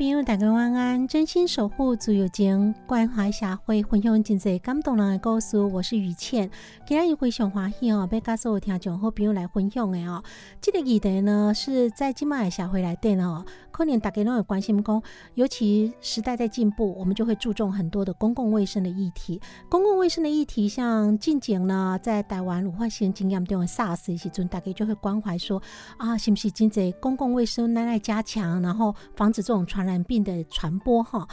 [0.00, 0.79] 朋友，大家晚安！
[1.06, 5.58] 真心守护自由情，关怀社会，分享真济感动人的故事。
[5.58, 6.50] 我是雨倩，
[6.86, 10.22] 今日非常欢喜哦，要甲所有听众好朋友来分享的哦。
[10.60, 15.02] 这个议题呢，是在今麦的社会来电哦，可能大家拢有关心讲，
[15.34, 19.40] 尤其时代在进步，我们就会注重很多的公共卫生的议题。
[19.68, 25.62] 公共卫生的议题，像近景呢，在台湾有发生经验中的 SARS 时阵，大家就会关怀说
[25.96, 31.26] 啊，是不是真济公共卫生来来加强，然后防止这种传染病的传播哈。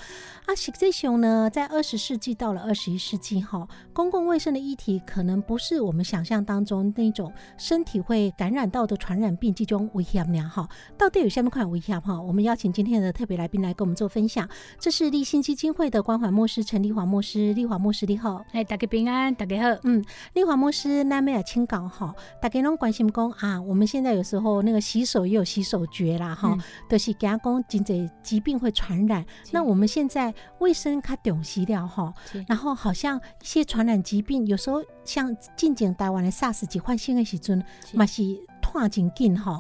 [0.46, 10.68] 啊，实际上呢，在二十世纪到了二十一世纪哈，公共卫生的议题可能不是我们想象当中那种身体会感染到的传染病这种危险呢哈。
[10.98, 12.20] 到底有下面款危险哈？
[12.22, 14.48] 我们邀请今天的特别来宾来跟我们做分享。
[14.80, 18.44] 这是立新基金会的关怀牧师陈丽华牧师，丽华牧师你好。
[18.54, 19.80] 哎，大家平安，大家好。
[19.84, 20.04] 嗯，
[20.34, 26.58] 丽华牧师那没有清港哈，大家拢关心讲啊，我们现在有时候那个洗手也有洗手诀啦哈，
[26.88, 29.26] 都、是给他讲真济疾病会传染。
[29.52, 32.14] 那我们现在卫生较重视了哈，
[32.48, 37.64] 然后好像一些传染疾病，有时候像近景台湾的 SARS 疾患性的时阵，
[37.94, 38.24] 嘛是
[38.62, 39.60] 拖真紧哈。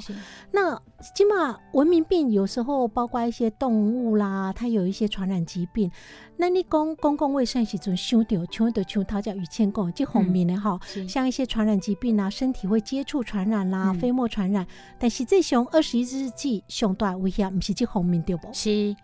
[0.51, 0.75] 那
[1.15, 5.89] 起码文明病有时候包括一些动物啦，它有一些传染疾病。
[6.39, 14.65] 那你讲公共卫生时阵想到，像到像头叫雨谦讲这方面的哈，像一些传染疾病啊，身体会接触传染啦，飞沫传染。
[14.99, 18.47] 但是这上二十一世纪上大危险，不是这方面对不？
[18.53, 18.95] 是，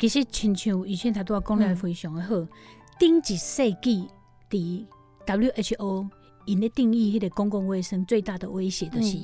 [0.00, 2.34] 其实亲像以前他都讲得非常的好。
[2.98, 4.08] 顶一世纪，
[4.48, 4.86] 伫
[5.26, 6.08] WHO
[6.46, 9.16] 因咧定义迄个公共卫生最大的威胁，就是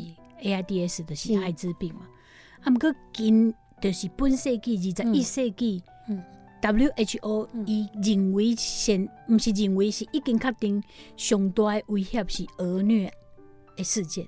[0.42, 2.02] AIDS，就是艾滋病嘛。
[2.62, 5.82] 啊，毋过今就是本世纪二十一世纪
[6.60, 10.82] ，WHO 伊认为现毋是认为是已经确定
[11.16, 13.10] 上大的威胁是儿虐
[13.76, 14.26] 的事件。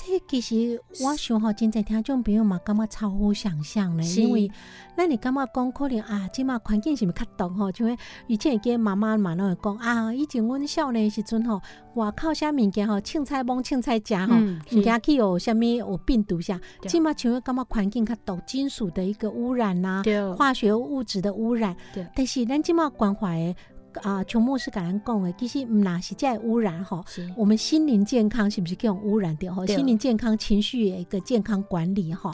[0.00, 4.06] 这其实我想吼，真侪听众朋友嘛，感觉超乎想象嘞。
[4.14, 4.48] 因为
[4.96, 7.72] 那你感觉讲可能啊，即马环境是毋是较冻吼？
[7.72, 7.96] 像
[8.28, 11.60] 以前个妈妈嘛，拢会讲啊，以前阮少年时阵吼，
[11.94, 14.36] 外口啥物件吼，凊彩摸凊彩食吼，
[14.70, 16.60] 毋惊去有啥物有病毒啥。
[16.82, 20.02] 即马像感觉环境较冻，金属的一个污染呐，
[20.36, 21.76] 化学物质的污染。
[22.14, 23.56] 但是咱即马关怀诶。
[23.98, 27.04] 啊，琼牧师甲咱讲的，其实毋那是在污染吼，
[27.36, 29.66] 我们心灵健康是不是叫污染掉吼？
[29.66, 32.32] 心灵健康、情绪的一个健康管理吼。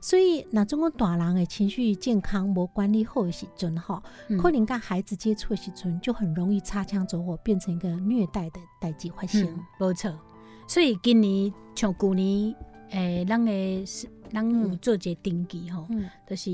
[0.00, 4.02] 所以那中国大人的情绪健康无管理好的时阵吼，
[4.40, 9.48] 可能跟孩子接触的时阵就很容易擦枪走火，变成一个虐待的代际发生。
[9.78, 10.12] 无错，
[10.66, 12.54] 所以今年像旧年，
[12.90, 15.86] 诶，咱诶是咱有做一个登记吼，
[16.28, 16.50] 就是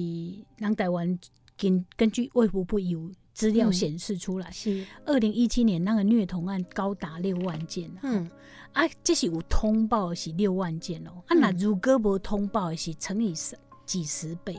[0.59, 1.19] 咱台湾
[1.57, 3.11] 根根据卫福部有。
[3.39, 4.85] 资料显示出来，是。
[5.07, 8.29] 二零一七年那个虐童案高达六万件，嗯，
[8.73, 13.57] 啊，这是有通报是六万件哦，啊，那如果无通报是乘以十
[13.87, 14.57] 几十倍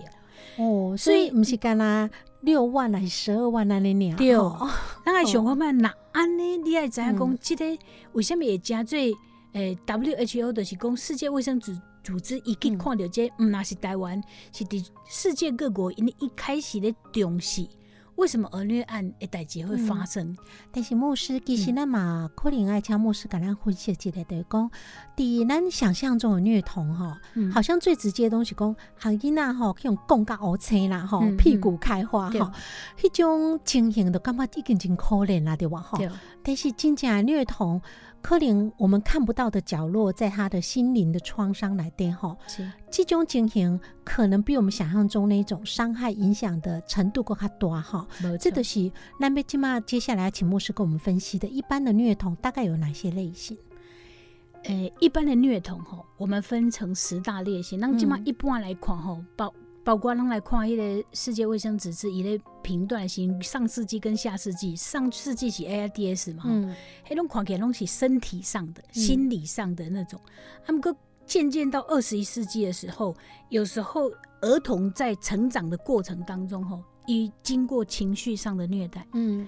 [0.55, 2.09] 哦，哦，所以不是干啦
[2.39, 4.31] 六万还是十二万那里对，
[5.05, 7.83] 那个想看嘛，那安尼你爱知影讲，这个
[8.13, 9.13] 为什么会加最
[9.51, 14.23] 诶？WHO 的是讲世界卫生组组织已经看到这，嗯，那是台湾
[14.53, 17.67] 是伫世界各国因一开始的重视。
[18.19, 20.35] 为什么儿虐案一代志会发生？
[20.71, 24.71] 但是牧师其实咱嘛，可能爱请牧师甲咱分析一下，就是讲，
[25.15, 27.49] 伫咱想象中的虐童吼，嗯。
[27.51, 32.41] 好像最直接的东西讲，孩囡仔吼去用讲甲乌青啦吼嗯，屁股开花对。
[32.41, 32.51] 吼，
[32.99, 35.79] 迄种情形都感觉已经真可怜啦，对吧？
[35.79, 35.97] 吼？
[36.43, 37.81] 但是真正的虐童，
[38.21, 48.07] 可能我们看不到的角落，在他的心灵的创伤来电吼，是，这种情形可能比我们想象中那种伤害影响的程度更加多哈。
[48.39, 53.57] 这都是那接下来请牧师跟我们分析的，一般的虐童大概有哪些类型？
[54.65, 57.79] 呃，一般的虐童吼，我们分成十大类型。
[57.79, 59.53] 咱即马嗯一般来看吼，包
[59.89, 66.75] 包括咱来看迄个世界卫生组织伊咧评断型上世纪跟下世纪，上世纪是 AIDS 嘛，嗯
[67.07, 70.21] 迄种看起来拢是身体上的、心理上的那种。
[70.67, 70.95] 啊，毋过
[71.25, 73.15] 渐渐到二十一世纪的时候，
[73.49, 79.47] 有时候儿童在成长的过程当中吼，已经过情绪上的虐待，嗯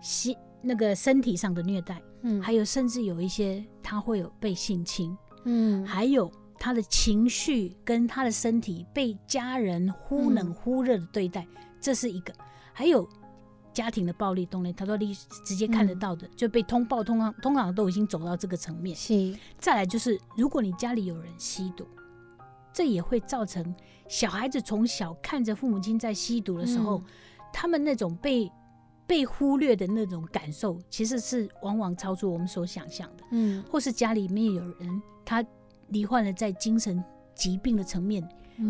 [0.00, 5.18] 心那个身体上的虐待，嗯还有甚至有一些他会有被性侵。
[5.44, 11.46] 嗯还有他的情绪跟他的身体被家人忽冷嗯忽热的对待，
[11.80, 12.32] 这是一个。
[12.72, 13.08] 还有
[13.72, 15.14] 家庭的暴力，动力他都立
[15.44, 18.94] 直接看得到的，就被通报，通常通常都已经走到这个层面。
[18.96, 21.86] 是再来就是，如果你家里有人吸毒，
[22.72, 23.74] 这也会造成
[24.08, 27.04] 小孩子从小看着父母亲在吸毒的时候，嗯
[27.52, 28.50] 他们那种被
[29.06, 33.24] 被忽略的那种感受，其实是往往超出我们所想象的。
[33.30, 35.44] 嗯或是家里面有人他
[35.92, 37.02] 罹患了在精神
[37.34, 38.26] 疾病的层面，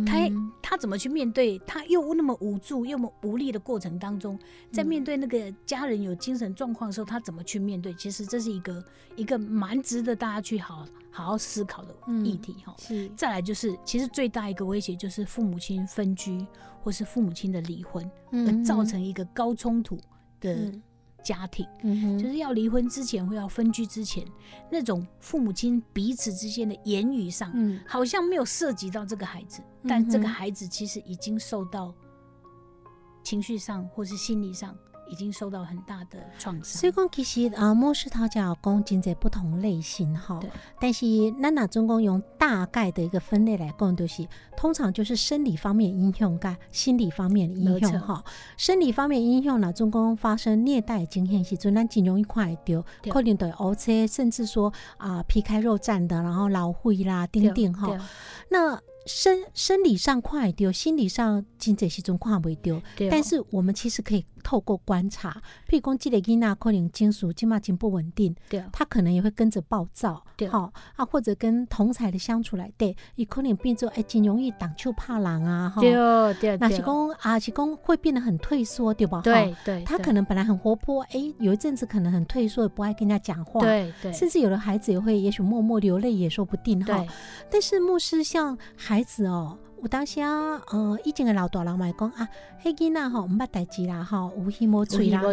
[0.07, 0.17] 他
[0.63, 1.59] 他怎么去面对？
[1.61, 4.39] 他又那么无助又那么无力的过程当中，
[4.73, 7.93] 在面对那个家人有精神状况的时候，他怎么去面对？
[7.95, 8.85] 其实这是一个
[9.17, 12.75] 一个蛮值得大家去好好好思考的议题哈。
[12.79, 16.47] 是再来就是，其实最大一个威胁就是父母亲分居，
[16.83, 19.97] 或是父母亲的离婚，而造成一个高冲突
[20.41, 20.83] 的嗯
[21.23, 21.67] 家庭。
[21.83, 22.19] 嗯哼。
[22.19, 24.27] 就是要离婚之前或要分居之前，
[24.71, 27.81] 那种父母亲彼此之间的言语上，嗯。
[27.87, 31.95] 好像没有涉及到这个孩子，嗯但这个孩子其实已经受到
[33.23, 34.77] 情绪上或是心理上
[35.11, 36.65] 已经受到很大的创伤。
[36.65, 40.41] 所以讲，其实啊，牧师头讲有讲真侪不同类型哈，
[40.81, 41.07] 但是
[41.43, 44.27] 咱若总共用大概的一个分类来讲，就是
[44.57, 48.25] 通常就是生理方面的影响跟心理方面的影响哈。
[48.57, 57.97] 生理方面的影响呢，总共发生虐待经验时阵，咱真容易看会到，可能对乌车，甚至说啊、皮开肉绽的，然后老灰啦、丁丁哈。
[58.51, 62.81] 那生生理上看会到，心理上真侪时阵看袂到。
[62.97, 65.31] 对哦但是我们其实可以透过观察，
[65.69, 75.81] 譬如讲，这个囡仔可能情绪今嘛真不稳定，对他可能也会跟着暴躁，对好啊，或者跟同才的相处来对，伊可能变作哎，真容易挡秋怕狼啊，哈。
[75.81, 79.19] 对那是讲啊，是讲会变得很退缩，对吧？
[79.19, 87.05] 哈对对，他可能本来很活泼，哎，有一阵子可能很退缩，不爱跟人家讲话，，对对甚至有的孩子也会，也许默默流泪也说不定哈。
[87.51, 92.29] 但是牧师像孩子哦，有当时啊，呃，以前的老大人嘛会讲啊，
[92.63, 95.31] 迄囡仔吼，毋捌代志啦，吼，有耳无嘴啦，吼，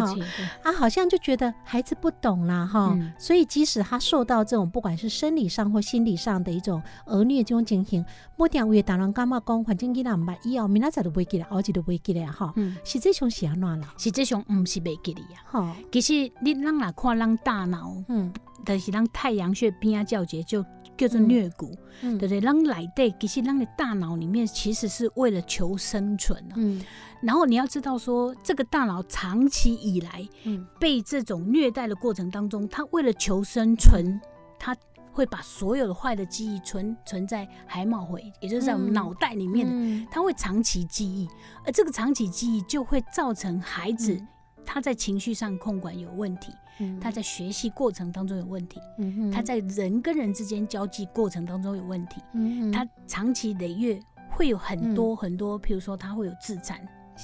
[0.63, 3.13] 啊，好像就觉得孩子不懂啦，哈、嗯。
[3.19, 8.03] 所以即使他受到这种不管是生理上或心理上的一种儿虐这种情形，
[8.37, 13.93] 某点有的大人感觉讲，反正囡仔毋捌以后明仔载就袂记得，后日就袂记得哈，嗯，是这种是安怎啦？
[13.99, 15.37] 实际上毋是袂记哩啊。
[15.45, 18.33] 哈，其实你咱若看人大脑，嗯
[18.65, 20.63] 就是咱太阳穴边啊叫节就
[20.97, 22.17] 叫做颞骨，嗯。
[22.17, 22.41] 对不对？
[22.41, 26.53] 咱来对其实咱的大脑里面其实是为了求生存啊。
[26.55, 26.81] 嗯。
[27.21, 30.65] 然后你要知道说，这个大脑长期以来嗯。
[30.79, 34.19] 被这种虐待的过程当中，它为了求生存，
[34.57, 34.75] 它
[35.11, 38.93] 会把所有的坏的记忆存存在海马回，也就是在我们嗯。
[38.93, 40.07] 脑袋里面的，嗯。
[40.11, 41.27] 它会长期记忆，
[41.65, 44.27] 而这个长期记忆就会造成孩子嗯。
[44.65, 46.57] 他在情绪上控管有问题，嗯
[47.01, 56.79] 他在学习过程当中有问题，嗯他在人跟人之间交际过程当中有问题，嗯他长期累月会有很多很多，譬如说他会有自残，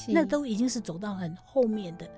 [0.10, 2.10] 那都已经是走到很后面的，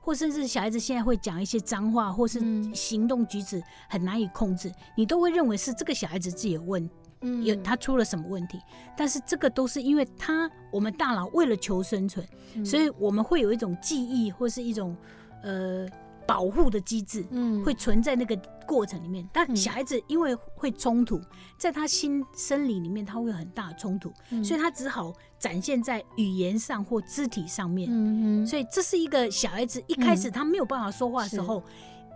[0.00, 2.74] 或甚至小孩子现在会讲一些脏话，或是嗯。
[2.74, 6.88] 行动举止很难以控制，你都会认为是这个小孩子自己有问
[7.22, 7.42] 嗯。
[7.44, 8.60] 有他出了什么问题，
[8.96, 12.24] 但是这个都是因为他我们大脑为了求生存，
[12.54, 12.64] 嗯。
[12.64, 14.96] 所以我们会有一种记忆或是一种
[15.42, 15.88] 呃
[16.26, 17.24] 保护的机制。
[17.30, 17.62] 嗯。
[17.64, 19.56] 会存在那个过程里面，但嗯。
[19.56, 21.20] 小孩子因为会冲突，
[21.58, 24.44] 在他心生理里面，他会有很大的冲突，嗯。
[24.44, 27.88] 所以他只好展现在语言上或肢体上面。
[27.90, 28.46] 嗯哼。
[28.46, 31.62] 所以这是一个小孩子一开始他没有办法说话的时候，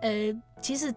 [0.01, 0.93] 呃，其实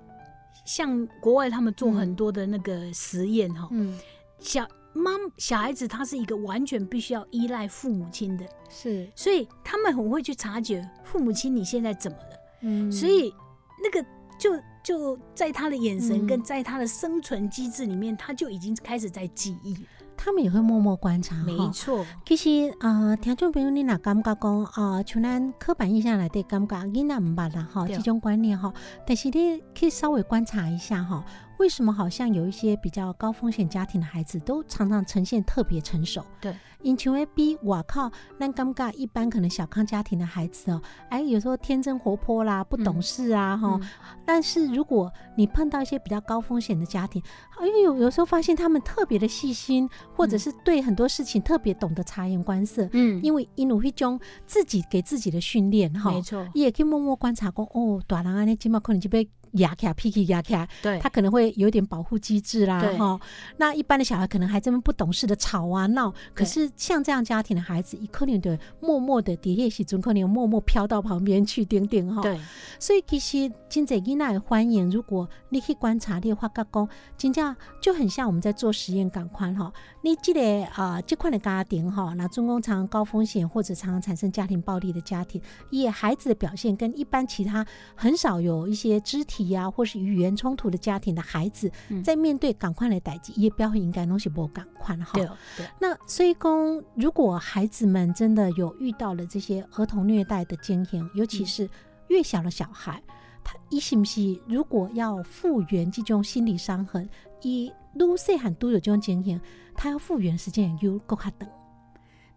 [0.65, 3.99] 像国外他们做很多的那个实验哈，嗯。
[4.39, 12.32] 小妈小孩子他是一个完全必须要依赖父母亲的，是，所以他们很会去察觉父母亲你现在怎么了，
[12.63, 12.91] 嗯。
[12.91, 13.35] 所以
[13.83, 14.07] 那个
[14.39, 14.51] 就
[14.83, 16.27] 就在他的眼神嗯。
[16.27, 19.77] 跟在他的生存机制里面，他就已经开始在记忆。
[20.15, 28.73] 他们也会默默观察，没错，其实啊、呃听众朋友，你若感觉讲啊，像咱刻板印象来的感觉囡仔毋捌啦哈，这种观念哈，
[29.05, 31.25] 但是你可以稍微观察一下哈，
[31.63, 36.21] 为什么好像有一些比较高风险家庭的孩子都常常呈现特别成熟？
[36.41, 36.53] 对，
[36.83, 43.89] 因为 B，我靠，那尴尬一般可能小康家庭的孩子哦，哎，有时候天真活泼啦，不懂事啊哈、嗯。
[44.27, 47.23] 但是如果你碰到一些比较高风险的家庭，
[47.61, 63.21] 哎呦，有时候发现他们特别的细心，或者是对很多事情特别懂得察言观色，嗯，因为因有一种自己给自己的训练哈，没错，也可以默默观察过哦，大人安尼今嘛可能就被压起来，脾气压卡，对，他可能会有点保护机制啦哈。
[63.57, 72.23] 那一般的小孩可能还这么不懂事的吵啊闹，可是像这样家庭的孩子，一可能的默默的底下时阵可能默默飘到旁边去，顶顶哈。
[72.23, 72.39] 对，
[72.79, 79.73] 所以其实真侪囡仔的欢迎，如果你去观察，你会发觉讲，真正就很像我们在做实验感款哈。
[80.03, 85.41] 你这个啊、这款的家庭哈，那中公常高风险或者常常产生家庭暴力的家庭，
[85.71, 95.13] 也孩子的表现跟一般其他很少有一些肢体呀、或是语言冲突的家庭的孩子，嗯在面对赶快来代际，也不要应该东西不赶快哈。
[95.15, 101.69] 对，对，那所以讲，如果孩子们真的有遇到了这些儿童虐待的经验，尤其是
[102.09, 103.03] 越小的小孩，
[103.45, 107.09] 他一是不是如果要复原这种心理伤痕，
[107.43, 109.41] 以愈细汉都有这种经验，
[109.75, 111.49] 他要复原时间又够较长。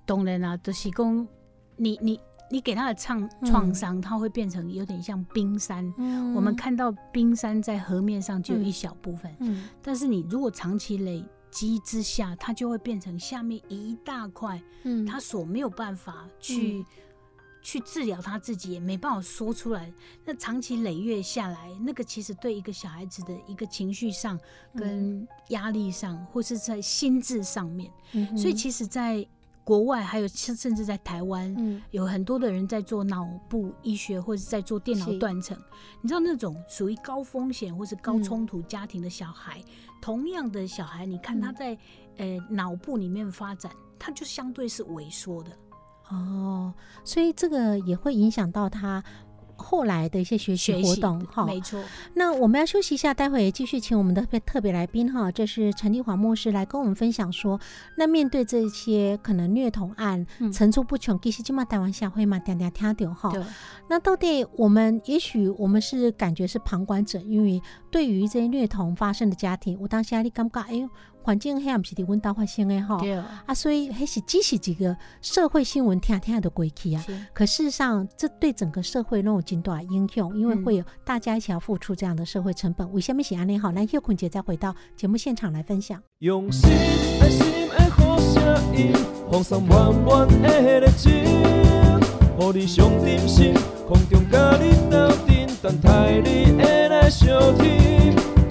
[0.06, 1.28] 当然啦、就是讲
[1.78, 2.20] 你你
[2.52, 5.92] 你给他的创嗯创伤，它会变成有点像冰山。
[5.98, 6.34] 嗯。
[6.36, 9.68] 我们，看到冰山在河面上只有一小部分，嗯。
[9.82, 15.06] 但是你如果长期累积之下，它就会变成下面一大块，嗯。
[15.06, 16.86] 他所没有办法去、
[17.62, 19.92] 去治疗他自己，也没办法说出来。
[20.24, 24.40] 那长期累月下来，那个其实对一个小孩子的一个情绪上、
[24.76, 29.26] 跟压力上，或是在心智上面，嗯所以其实，在
[29.66, 35.58] 国外还有甚甚至在台湾，嗯有很多的人在做脑部医学，或者在做电脑是断层。
[36.02, 39.62] 你知道那种属于高风险或是高嗯冲突家庭的小孩，
[40.00, 41.78] 同样的小孩，你看他嗯在、
[42.18, 45.52] 呃脑部里面发展，他就相对是萎缩的。
[46.10, 46.72] 哦，
[47.04, 49.04] 所以这个也会影响到他
[49.56, 51.46] 后来的一些学习活动哈。
[51.46, 51.82] 没错，
[52.16, 57.60] 那我们要休息一下，待会继续请我们的特别来宾哈，这是陈丽华牧师来跟我们分享说，
[57.98, 60.52] 那面对这些可能虐童案嗯。
[60.52, 63.44] 层出不穷，其实今嘛台湾社会嘛点点听到哈，对，
[63.90, 70.90] 那到底我们也许我们是感觉是旁观者，因为对于这些虐童发生的家庭，我当下你感觉哎呦，
[71.26, 73.16] 环境黑暗是伫阮家发生的哈，对，
[73.48, 77.04] 啊，所以还是只是一个社会新闻听听的过去啊。
[77.34, 82.94] 可事实上，这对整个社会那种极大的影响，因为嗯会有大家一起要付出这样的社会成本。
[82.94, 83.72] 为什么是安尼好？
[83.72, 86.00] 来，叶坤姐再回到节目现场来分享。
[86.20, 86.70] 用心
[87.20, 88.94] 爱心的好声音，
[89.32, 91.12] 放送满满的热情，
[92.38, 93.52] 互你上点心，
[93.88, 97.28] 空中甲你斗阵，等待你的来相
[97.58, 98.15] 听。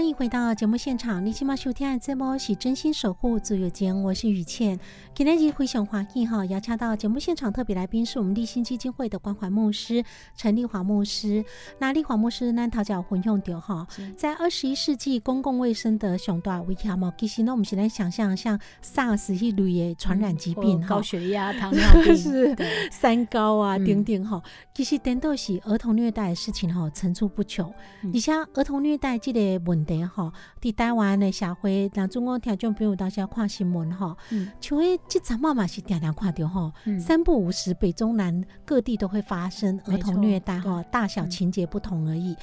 [0.00, 4.80] 欢迎回到节目现场，你今晚收听的节目是真心守护自由间，我是雨倩。
[5.14, 10.02] 今天是回想华裔哈，邀请到节目现场特别来宾是我们立新基金会的关怀牧师
[10.34, 11.44] 陈丽华牧师。
[11.80, 22.56] 那丽华牧师呢，头脚混用掉哈，在二十一世纪公共卫生的上大危险嘛，其实呢，我们现在想象像 SARS 一类的传染疾病哈高，血压、糖尿病 是
[22.90, 24.42] 三高啊，嗯等等哈，
[24.72, 27.70] 其实等到是儿童虐待的事情哈，层出不穷。
[28.02, 34.50] 嗯而且儿童虐待这个问题吼，伫台湾的社会，咱中国听众朋友当时看新闻哈，嗯。
[34.60, 37.00] 像迄即阵嘛嘛是常常看到吼，嗯。
[37.00, 42.36] 三不五时，北中南各地都会发生儿童虐待没错哈，大小嗯情节不同而已。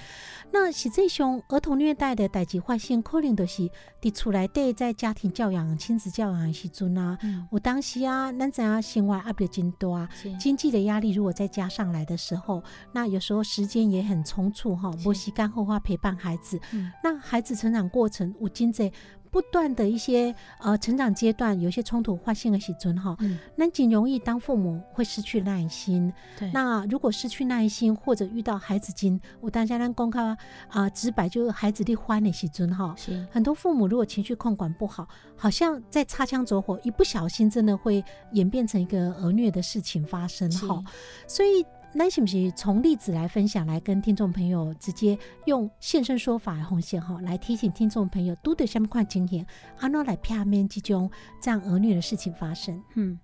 [0.51, 3.70] 那实际上儿童虐待的代际发生，可能就是
[4.01, 9.89] 伫厝内底在家庭教养、亲子教养的时阵啊，嗯有当时啊，咱知影生活压力真大。
[9.89, 16.60] 啊经济的压力如果再加上来的时候，那有时候时间也很匆促哈，是无时间好好陪伴孩子。
[16.74, 18.92] 嗯那孩子成长过程有经济
[19.31, 26.12] 不断的一些呃成长阶段有一些冲突发生的时阵哈，嗯，那仅容易当父母会失去耐心。
[26.38, 30.36] 对，那如果失去耐心，或者遇到孩子经，我当下咱公开
[30.69, 40.84] 啊直白，就是孩子的欢的时阵哈，是很多父母如果情绪控管不好，好像在擦枪走火，一不小心真的会演变成一个儿虐的事情发生哈。
[41.27, 49.46] 所以，那是不是从例子来分享，来跟听众朋友直接用现身说法的红线哈，来提醒听众朋友，都得相关经验，
[49.79, 51.10] 安怎来片面之中
[51.41, 52.82] 这样儿虐的事情发生？
[52.96, 53.20] 嗯。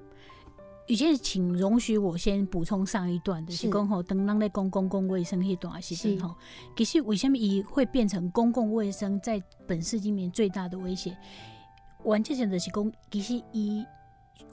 [0.88, 6.36] 雨倩，请容许我先补充上一段的，是是讲吼，当咱在讲公共卫生迄段时阵是吼，
[6.76, 11.16] 其实为什么伊会变成公共卫生在本世纪里面最大的威胁？
[12.04, 13.86] 完全性的是讲，其实伊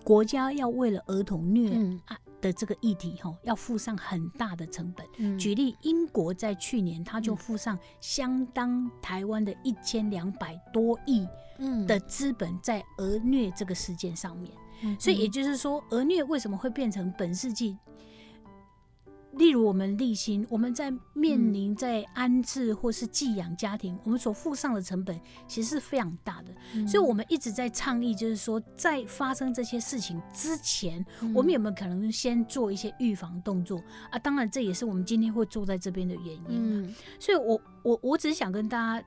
[0.04, 5.06] 国家要为了儿童虐嗯啊的这个议题哈，要付上很大的成本。
[5.18, 11.26] 嗯举例，英国在去年他就付上相当台湾的一千两百多亿
[11.58, 14.52] 嗯的资本在儿虐这个事件上面。
[14.82, 17.76] 嗯所以也就是说，儿虐为什么会变成本世纪？
[19.32, 26.52] 例如我们立新，我们在面临在安置或是寄养家庭，我们所付上的成本其实是非常大的。
[26.74, 34.18] 嗯所以我们一直在倡议，就是说，在发生这些事情之前，我们有没有可能先做一些预防动作啊？
[34.18, 36.44] 当然，这也是我们今天会坐在这边的原因。
[36.48, 39.06] 嗯所以我我我只是想跟大家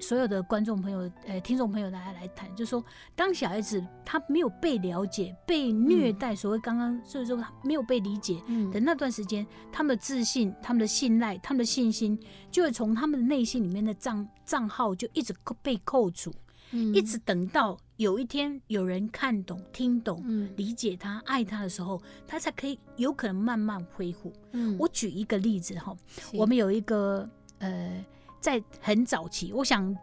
[0.00, 8.70] 所有的观众朋友、呃听众朋友大家来谈，就是说，当小孩子他没有被了解、被虐待，所谓刚刚所以说他没有被理解嗯。
[8.70, 12.18] 的那段时间，他们的自信、他们的信赖、他们的信心，
[12.50, 16.32] 就会从他们的内心里面的账账号就一直扣被扣除，
[16.72, 16.94] 嗯。
[16.94, 20.22] 一直等到有一天有人看懂、听懂。
[20.24, 20.50] 嗯。
[20.56, 24.32] 理解他、爱他的时候，他才可以有可能慢慢恢复。
[24.52, 24.76] 嗯。
[24.78, 25.94] 我举一个例子哈，
[26.32, 27.28] 我们有一个
[27.58, 28.04] 呃，
[28.40, 29.96] 在很早期，我想，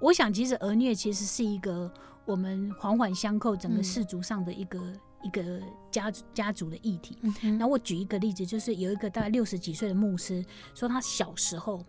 [0.00, 1.92] 我想其实儿虐其实是一个
[2.24, 4.80] 我们环环相扣整个嗯氏族上的一个、
[5.22, 7.18] 一个家族家族的议题。
[7.58, 10.44] 那我举一个例子，就是有一个大概六十几岁的牧师
[10.74, 11.84] 说，他小时候。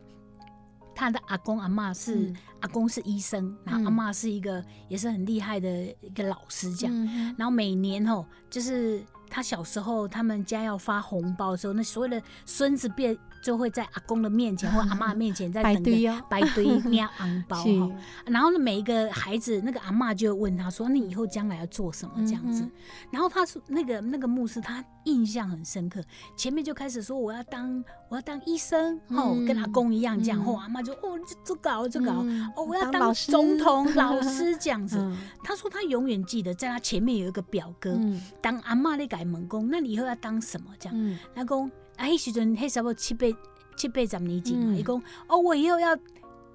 [0.93, 6.93] 他的阿公阿嬷是、嗯阿公是医生，然后阿嬷是一个也是很厉害的一个老师这样。
[6.95, 17.91] 嗯然后每年哦，就是他小时候他们家要发红包的时候，那所有的孙子便就会在阿公的面前或阿嬷面前在等着队哦排队捏红包 哈。
[18.25, 22.63] 然后呢，每一个孩子那个阿嬷就会问他说：“那你以后将来要做什么？”这样子。
[22.63, 22.71] 嗯
[23.11, 26.01] 然后他说那个那个牧师他印象很深刻，
[26.37, 32.21] 前面就开始说我要当我要当医生，哦、嗯跟阿公一样这样，嗯后、阿嬷就哦这这搞这搞。
[32.23, 34.97] 嗯哦，我要当总统、老师这样子。
[35.01, 40.67] 嗯他说他永远记得，在他前面有一个表哥，嗯当阿嬷的改门工，那你以后要当什么？
[40.79, 43.27] 这样，嗯他讲啊，迄时阵迄差不多七八
[43.75, 44.75] 七八十年前嘛，嗯。
[44.75, 45.95] 伊讲、哦，我以后要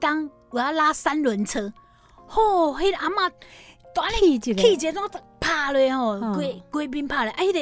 [0.00, 1.72] 当我要拉三轮车，
[2.26, 3.30] 吼、迄、个阿嬷
[3.94, 5.00] 大力气一个气节都
[5.38, 6.35] 拍落吼，嗯。
[6.35, 7.61] 规规边拍咧，啊，迄、个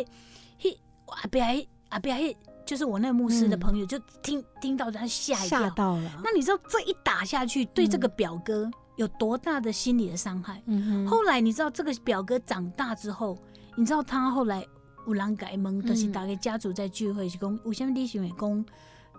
[0.61, 0.77] 迄
[1.09, 3.61] 阿伯迄阿伯迄，就是我那个牧师的嗯。
[3.61, 5.71] 朋友，就听听到他吓一吓跳。
[5.71, 10.63] 到了，那你知道这一打下去，对这个表哥有多大的心理的伤害？
[10.67, 13.37] 嗯后来你知道这个表哥长大之后，
[13.77, 14.67] 你知道他后来
[15.07, 18.65] 有人改蒙，嗯就是大概家族在聚会是讲，为什么你喜欢讲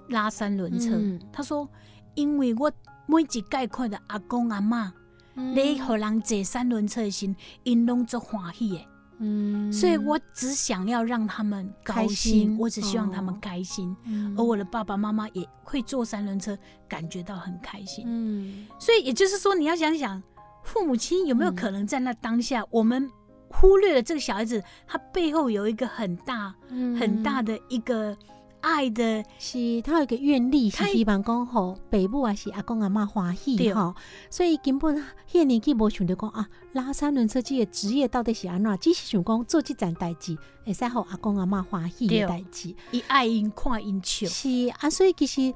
[0.10, 0.96] 拉三轮车？
[0.96, 1.68] 嗯他说，
[2.16, 2.72] 因为我
[3.08, 4.92] 每一届看到阿公阿嬷
[5.36, 8.86] 嗯咧，互人坐三轮车的时，因拢足欢喜的。
[9.18, 12.16] 嗯所以我只想要让他们高开兴，
[12.50, 13.96] 心我只希望他们哦开心。
[14.04, 18.04] 嗯而我的爸爸妈妈也会坐三轮车，感觉到很开心。
[18.08, 20.22] 嗯所以也就是说，你要想想，
[20.64, 23.10] 父母亲有没有嗯可能在那当下，我们
[23.50, 28.18] 忽略了这个小孩子，他背后有一个很大、嗯很大的一个
[28.60, 33.96] 爱的，是他有一个愿力，是希望讲吼，爸母还是阿公阿妈欢喜对吼，
[34.30, 34.98] 所以根本
[35.32, 42.76] 迄个年纪无想着讲啊，拉三轮车这个职业到底是安怎，只是想讲做这件代志，会使互阿公阿妈欢喜的代志。
[42.92, 44.28] 以爱因看因笑。
[44.28, 45.54] 是啊，所以其实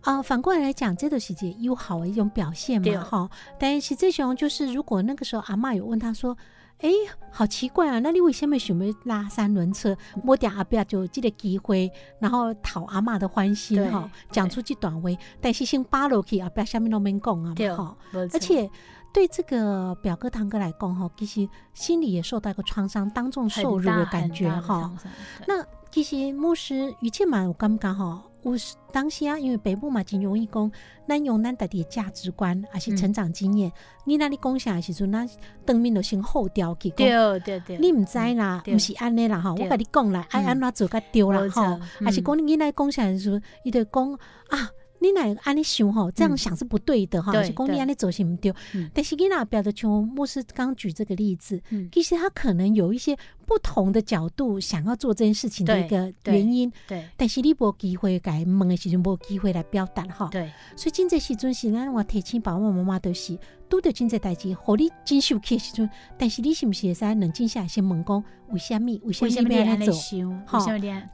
[0.00, 3.30] 啊、呃反过来来讲，这都是一个友好的一种表现嘛，哈。
[3.58, 6.36] 但是这种就是，如果那个时候阿嬷有问他说。
[6.80, 6.90] 哎，
[7.32, 7.98] 好奇怪啊！
[7.98, 9.96] 那你为什么想要拉三轮车？
[10.24, 15.10] 我点阿爸就有这个机会，然后讨阿嬷的欢心对哈，讲出这段话。
[15.40, 17.96] 但是先扒落去，阿爸下面都没讲啊哈。
[18.12, 18.70] 而而且
[19.12, 24.92] 对这个表哥堂哥来讲哈，其实心里也受到一个创伤，当众受辱的感觉哈。
[25.46, 30.70] 那其实牧师于倩满，我感觉吼，有时当时啊，因为北部嘛真容易讲，
[31.08, 33.72] 咱用咱家己的价值观，还是成长经验，
[34.04, 35.28] 你那里讲啥的时阵，咱
[35.64, 36.98] 当面就先后调去讲。
[36.98, 37.60] 对对。
[37.60, 38.74] 对，你毋知啦，对。
[38.74, 39.64] 毋是安尼啦吼，对。
[39.64, 40.46] 我甲你讲啦，爱嗯。
[40.46, 41.80] 安怎做甲对啦吼。
[42.04, 44.12] 还是讲你囡仔讲啥的时阵，伊就讲
[44.48, 44.70] 啊，
[45.00, 46.36] 你哪安尼想吼，这样嗯。
[46.36, 48.52] 想是不对的哈，对是公你对安尼走是不对。
[48.74, 48.90] 嗯。
[48.94, 51.88] 但是你那表的像牧师刚举这个例子，嗯。
[51.92, 57.08] 其实他可能有一些不同的角度想要做这件事情的一个原因，对。
[57.16, 60.28] 但是你无机会改问的时阵，无机会来表达哈。
[60.30, 68.98] 对，所以今这时阵是咱我提醒爸爸妈妈都是拄着真济代志，互你真受气的时阵，但是你是不是会使冷静下来先问讲为什么？
[69.04, 69.86] 为什么要安尼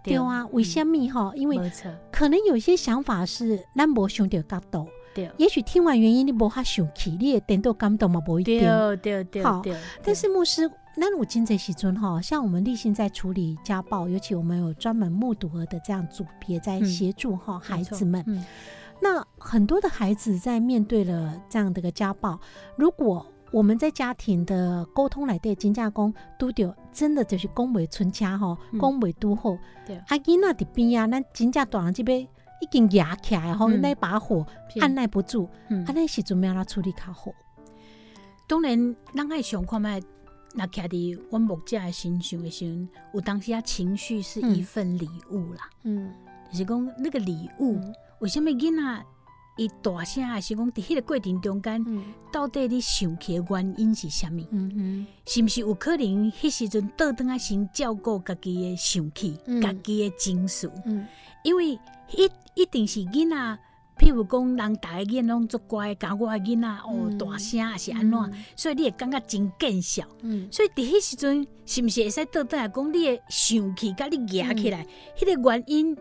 [0.03, 1.33] 对啊，为什么哈？
[1.35, 1.73] 因为，
[2.13, 8.61] 可能有些想法是咱无想到角度，对也许听完原因你无法想起，你也点到感动嘛，不一定。
[8.61, 9.61] 对对对好，
[10.05, 18.23] 但是牧师，那我今这时阵哈，像我们立信在处理家暴，尤其我们有专门目睹额的这样组别在嗯协助哈、孩子们。
[18.29, 18.45] 嗯
[19.01, 22.39] 那很多的孩子在面对了这样的一个家暴，
[22.77, 28.79] 如果我们在家庭的沟通来对金价公都丢，真的就是恭维存家吼，嗯。
[28.79, 29.97] 恭维都好，对。
[29.97, 33.81] 啊囡仔伫边啊，咱金价大人这边已经压起来吼，嗯。
[33.81, 34.45] 那把火
[34.81, 35.85] 按耐不住，嗯。
[35.85, 37.31] 啊那时阵要来处理较好。
[38.49, 40.03] 当然，咱爱想看卖，
[40.55, 46.13] 那徛伫阮目者的身上的时阵，有当时啊情绪是一份礼物啦，嗯。
[46.51, 49.05] 就是讲那个礼物，嗯为什么囡仔
[49.59, 52.03] 伊大声还是讲伫迄个过程中间，嗯。
[52.33, 54.41] 到底你生气的原因是啥物？
[54.51, 60.71] 嗯是毋是有可能迄时阵倒转啊先照顾家己的生气嗯，家己的情绪？
[60.87, 61.07] 嗯。
[61.43, 63.59] 因为一一定是囡仔，
[63.99, 67.19] 譬如讲人逐个囡仔拢足乖，甲我的囡仔哦嗯。
[67.19, 70.03] 大声也是安怎，所以你会感觉真见笑。
[70.23, 70.49] 嗯。
[70.51, 75.97] 所以伫迄时阵，是毋是会使倒转来讲，你的生气甲你压起来，迄、个原因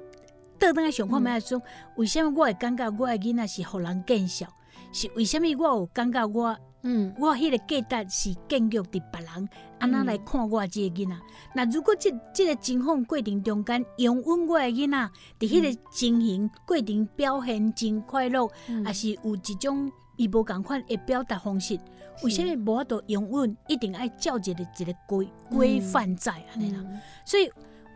[0.59, 1.61] 倒转来想看觅说，
[1.95, 4.47] 为什么我会感觉我的囡仔是互人见笑？
[4.91, 11.15] 是为什么我有感觉我嗯我迄个价值是建立伫别人安那来看我即个囡仔？
[11.55, 21.79] 那如果即即个情况过程中间，拥吻我的囡仔，伫迄个情形过程表现真快乐，嗯是有一种伊无共款的表达方式？
[22.21, 23.57] 为什么无法度拥吻？
[23.67, 26.79] 一定爱照一个一个规规范在安尼啦。
[26.83, 27.49] 嗯所以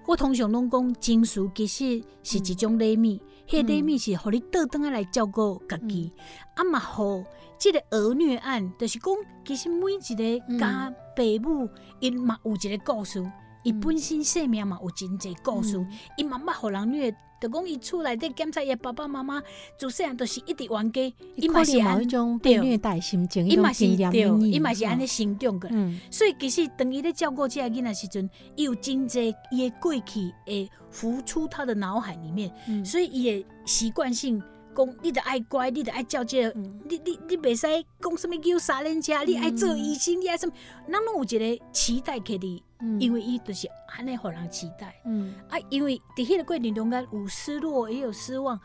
[0.08, 6.14] 我通常拢讲，情绪其实是一种礼物，迄、个礼物是互你倒转啊来照顾家己，
[6.56, 7.22] 啊嘛好
[7.58, 9.14] 即个儿虐案，就是讲，
[9.46, 13.22] 其实每一个家父母，因嘛有一个故事，
[13.68, 17.14] 伊本身生命嘛有真济故事，伊嘛捌互人虐。
[17.40, 19.40] 就讲伊厝内底检查伊爸爸妈妈
[19.78, 25.76] 自细汉都是一直冤家，伊嘛是某一，种被虐待心情，伊嘛是伊嘛是安尼哈成长过来。
[25.76, 26.00] 嗯。
[26.10, 32.84] 所以其实当伊咧照顾这个囡仔时阵，伊有真济伊的过去会浮出他的脑海里面，嗯。
[32.84, 34.42] 所以伊的习惯性
[34.76, 37.68] 讲，你得爱乖，你得爱照这你你你袂使
[38.02, 40.52] 讲什物叫三轮车，你爱做医生，你爱什物，
[40.92, 43.00] 咱拢有一个期待给你，嗯。
[43.00, 45.02] 因为伊就是安尼互人期待。
[45.06, 45.34] 嗯。
[45.50, 48.60] 啊，因为伫迄个过程中间有失落，也有失望，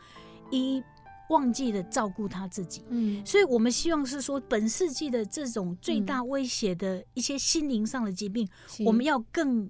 [0.51, 0.83] 伊
[1.29, 2.83] 忘记了照顾他自己。
[2.89, 3.25] 嗯。
[3.25, 8.83] 所以，我们希望是说，本世纪的这种最大威胁的一些心灵上的疾病，是。
[8.83, 9.69] 我们要更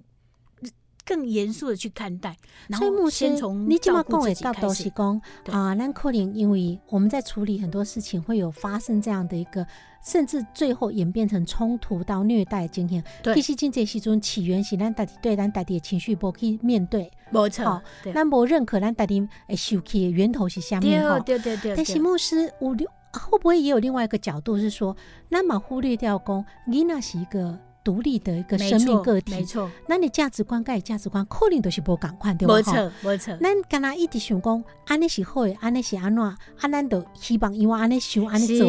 [1.04, 2.36] 更严肃的去看待，
[2.68, 4.60] 然后所以牧师先从，你今照顾自嘛讲的大己开始。
[4.62, 5.20] 都是讲
[5.52, 9.66] 啊，那可能因为我们在处理很多事情，会有发生这样的一个，
[10.02, 13.04] 甚至最后演变成冲突到虐待的经验。
[13.22, 21.20] 对其实经这时阵起源是咱家己对咱家己的情绪无去面对，没错好，对咱无认可咱家己诶受气的源头是下面哈。
[21.20, 21.76] 对对对对。
[21.76, 24.96] 但是牧师，我另会不会也有另外一个角度是说，
[25.28, 32.54] 那么忽略掉讲，你那是一个独立的一个生命个体，没错，那你价值观跟价值观可能都是无共款，对吧？
[32.54, 33.36] 没吼错没错。
[33.36, 36.24] 咱敢若一直想讲，安尼是好的，安尼是安怎，
[36.60, 38.66] 安，咱都希望因为安尼想，安尼做。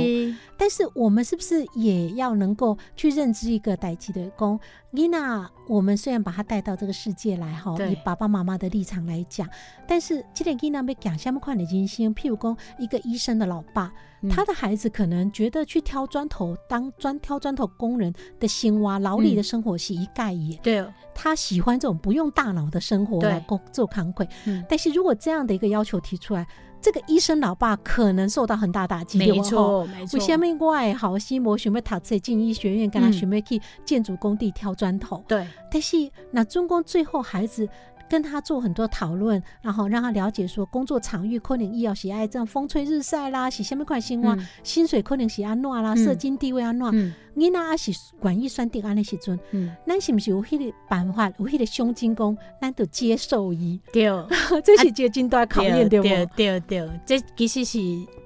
[0.58, 4.60] 但是我们是不是也要能够去认知一个代际的讲，
[4.95, 9.47] 丽娜，我们虽然把她带到这个世界来哈，以爸爸妈妈的立场来讲，
[9.88, 12.15] 但是这个丽娜被讲什么款的人生？
[12.15, 20.58] 譬如说，一个医生的老爸，嗯他的孩子可能觉得去挑砖头当砖挑砖头工人的辛哇劳力的生活是一概也。
[20.58, 24.27] 对，他喜欢这种不用大脑的生活来工做康馈。
[24.45, 26.47] 嗯但是如果这样的一个要求提出来，
[26.81, 29.17] 这个医生老爸可能受到很大打击。
[29.17, 30.19] 对没错没错。
[30.19, 35.23] 为什么我的好心无想要读册进医学院，跟他嗯想要去建筑工地挑砖头？
[35.27, 37.67] 对，但是那中公最后孩子
[38.09, 44.47] 跟他做很多讨论，然后让他了解说工作场域可能医疗喜爱这样风吹日晒啦，是下面块新哇，嗯。
[44.63, 46.03] 薪水可能是安怎啦，嗯。
[46.03, 47.13] 社经地位安怎，嗯。
[47.35, 54.05] 囡仔也是管预算定安的时阵，嗯，咱是不是有迄个办法，有迄个胸襟讲，咱就接受伊，对。
[54.63, 56.07] 这是一个真大考验，对不？
[56.07, 57.77] 对对对，这其实是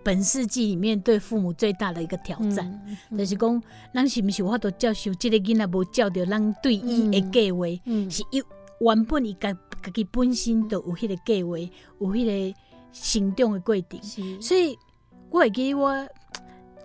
[0.03, 2.71] 本世纪里面对父母最大的一个挑战。
[3.09, 8.11] 嗯就是讲，咱是毋是有法度接受即个囡仔无照着咱对伊的计划，嗯。
[8.11, 8.43] 是伊
[8.79, 11.57] 原本伊家家己本身就有迄个计划，
[11.99, 12.59] 有迄、个
[12.91, 14.41] 成长的过程。
[14.41, 14.77] 所以
[15.29, 16.07] 我会记我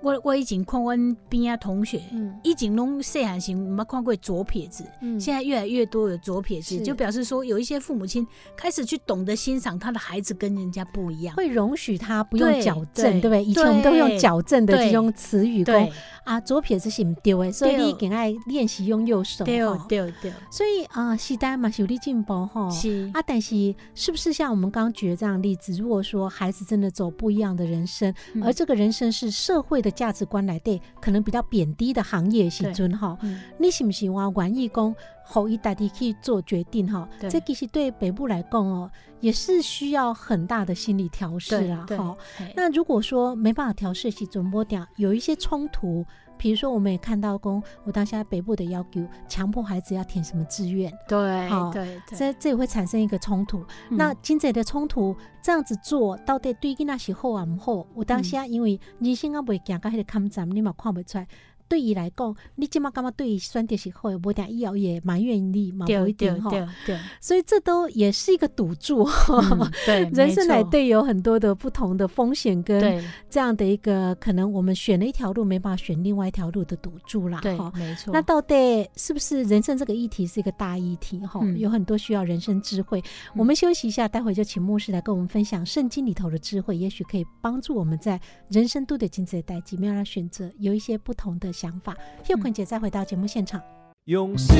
[0.04, 11.34] 我我以前看阮边啊同学，嗯以前拢细汉时没看过左撇子，嗯现在越来越多有左撇子，就表示说有一些父母亲开始去懂得欣赏他的孩子跟人家不一样。
[11.36, 13.44] 会容许他不用矫正，对对不对？
[13.44, 15.88] 以前我们都用矫正的这种词语，对讲
[16.24, 19.86] 啊，左撇子是唔对的，所以对你更爱练习用右手对哈。
[19.88, 22.68] 对对，所以啊，时代嘛是有力进步哈。
[22.68, 25.72] 是啊，但是是不是像我们刚刚举的这样的例子？
[25.74, 37.08] 如果说孩子真的走不一样的人生，嗯而这个人生是社会的价值观来对，可能比较贬低的行业时阵哈，嗯你是不是话愿意讲，后一代地去做决定哈？
[37.20, 42.16] 对这其实对北部来讲哦，也是需要很大的心理调试啦对哈。
[42.54, 46.04] 那如果说没办法调试起准波点，有一些冲突，
[46.36, 53.64] 比如说我们也看到公，我当下北部的要求，强迫孩子要填什么志愿，对好对对，这这也会产生一个冲突。
[53.90, 57.86] 嗯那经济的冲突这样子做，到底对囡仔是好啊唔好？
[57.94, 61.26] 我当嗯下因为人生啊未行到迄个坎站，你嘛看不出来。
[61.68, 66.50] 对伊来讲，你即马感觉对伊选择是好的，无定以后也埋怨你嘛，不对一定哈。
[66.86, 69.02] 对所以这都也是一个赌注。
[69.04, 77.40] 嗯 对，人生来对有很多的不同的风险跟对这样的一个可能，我们选了一条路，没办法选另外一条路的赌注啦。
[77.40, 78.12] 对哈，没错。
[78.12, 81.18] 那到底是不是人生这个议题是一个大议题？
[81.20, 83.02] 哈、嗯有很多需要人生智慧。
[83.34, 91.96] 我们休息一下，待会就请牧师来跟我们分享圣经里头的智慧，也许可以帮助我们在人生都得经济代际，没有来选择，有一些不同的想法。
[92.26, 93.60] 又坤姐再回到节目现场。
[94.06, 94.54] 用心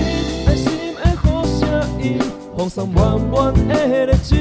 [0.46, 1.68] 爱心的好声
[2.02, 2.18] 音，
[2.56, 4.38] 放送满满的迄个情，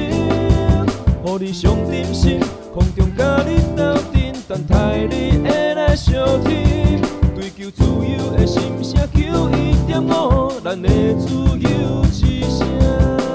[1.22, 2.40] 互你上点心，
[2.72, 7.02] 空中甲你斗阵，等待你会来相听。
[7.34, 10.88] 追求自由的心声，求一点五，咱的
[11.18, 13.33] 自由之声。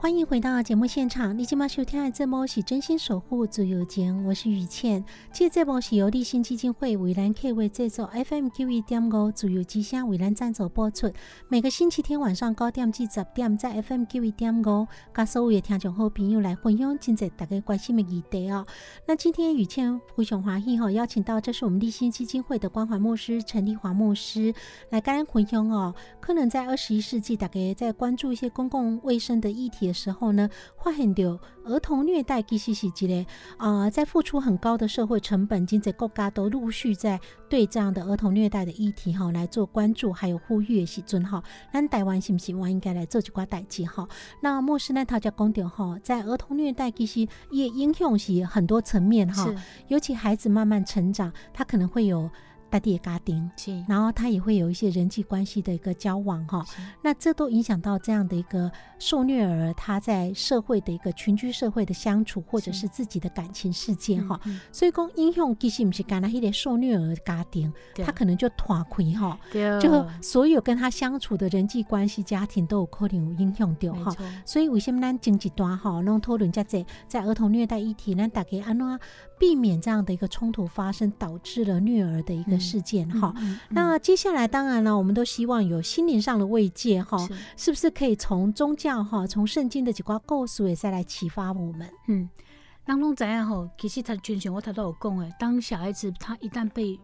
[0.00, 5.04] 欢迎回到节目现场，你今晚收听的这波是真心守护自由节，我是雨倩。
[5.30, 11.12] 这这波是由立新基金会为兰 K 为制作，FM 九一点五自由之声为兰赞助播出。
[11.50, 18.66] 每个星期天晚上九点至十点，在 FM 九一点五，跟所有的听众好朋友来分享今日大家关心的议题哦。
[19.06, 24.54] 那今天雨倩非常欢喜哈，邀请到这是我们立新基金会的关怀牧师陈立华牧师
[24.88, 25.94] 来跟咱分享哦。
[26.20, 30.48] 可能在二十一世纪，大家在关注一些公共卫生的议题的时候呢，
[30.82, 33.26] 发现到儿童虐待其实是一个
[33.58, 44.08] 啊、呃在付出很高的社会成本，经济国家都陆续在对这样的儿童虐待的议题哈来做关注，还有呼吁的时阵哈，咱台湾是不是我应该来做一寡代志哈？
[44.40, 49.52] 那牧师呢，他就讲到哈，在儿童虐待其实也影响是很多层面哈，
[49.88, 52.30] 尤其孩子慢慢成长，他可能会有
[52.70, 53.50] 大地的家庭。
[53.88, 56.64] 然后他也会有一些人际关系的一个交往哈，
[57.02, 58.70] 那这都影响到这样的一个
[59.00, 64.40] 受虐儿他在社会的一个群居社会的相处，或者是是自己的感情世界哈。
[64.46, 67.70] 嗯所以讲影响其实不是干那一点受虐儿的家庭，
[68.02, 69.38] 他可能就团开哈，
[69.78, 74.16] 就所有跟他相处的人际关系、家庭都有可能有影响到哈。
[74.46, 79.00] 所以为什么咱经济端哈，弄讨论这在在儿童虐待议题，咱大家安怎
[79.38, 83.34] 避免这样的一个冲突发生，导致了虐儿的一个事件哈。
[83.36, 91.88] 嗯，嗯那接下来，当然了，我们都希望有心灵上的慰藉哈，是是不是可以从宗教哈，从圣经的几卦构诉也再来启发我们？
[92.08, 92.28] 嗯，
[92.86, 96.98] 人拢知影吼，其实他全全我头都有讲诶，当小孩子他一旦被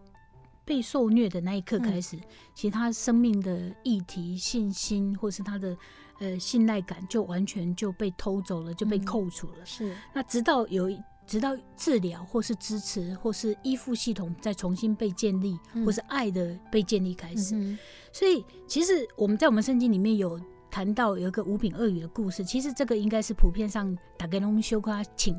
[0.65, 2.17] 被受虐的那一刻开始，
[2.53, 5.77] 其实他生命的议题、信心或是他的
[6.19, 9.65] 呃信赖感，就完全就被偷走了，就被嗯扣除了。
[9.65, 10.91] 是，那直到有
[11.25, 17.55] 直到治疗或是支持或是依附系统再重新被建立，嗯或是爱的被建立开始。
[17.55, 17.77] 嗯
[18.11, 20.39] 所以其实我们在我们圣经里面有
[20.69, 25.35] 谈到有一个五饼二鱼的故事，其实这个应该是普遍上大概拢修瓜请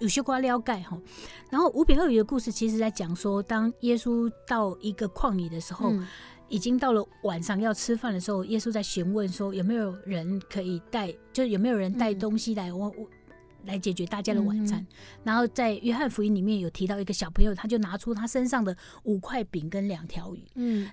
[0.00, 1.00] 有修瓜了解哈。
[1.50, 6.06] 然后五饼二鱼的故事，其实在讲说，当耶稣到一个旷野的时候，嗯
[6.48, 13.08] 已经到了晚上要吃饭的时候，耶稣在询问说有没有人可以带，就是有没有人带嗯东西来我我。
[13.64, 14.86] 来解决大家的晚餐，嗯
[15.22, 20.90] 然后在约翰福音里面有提到一个小朋友，他就拿出他身上的五块饼跟两条鱼，嗯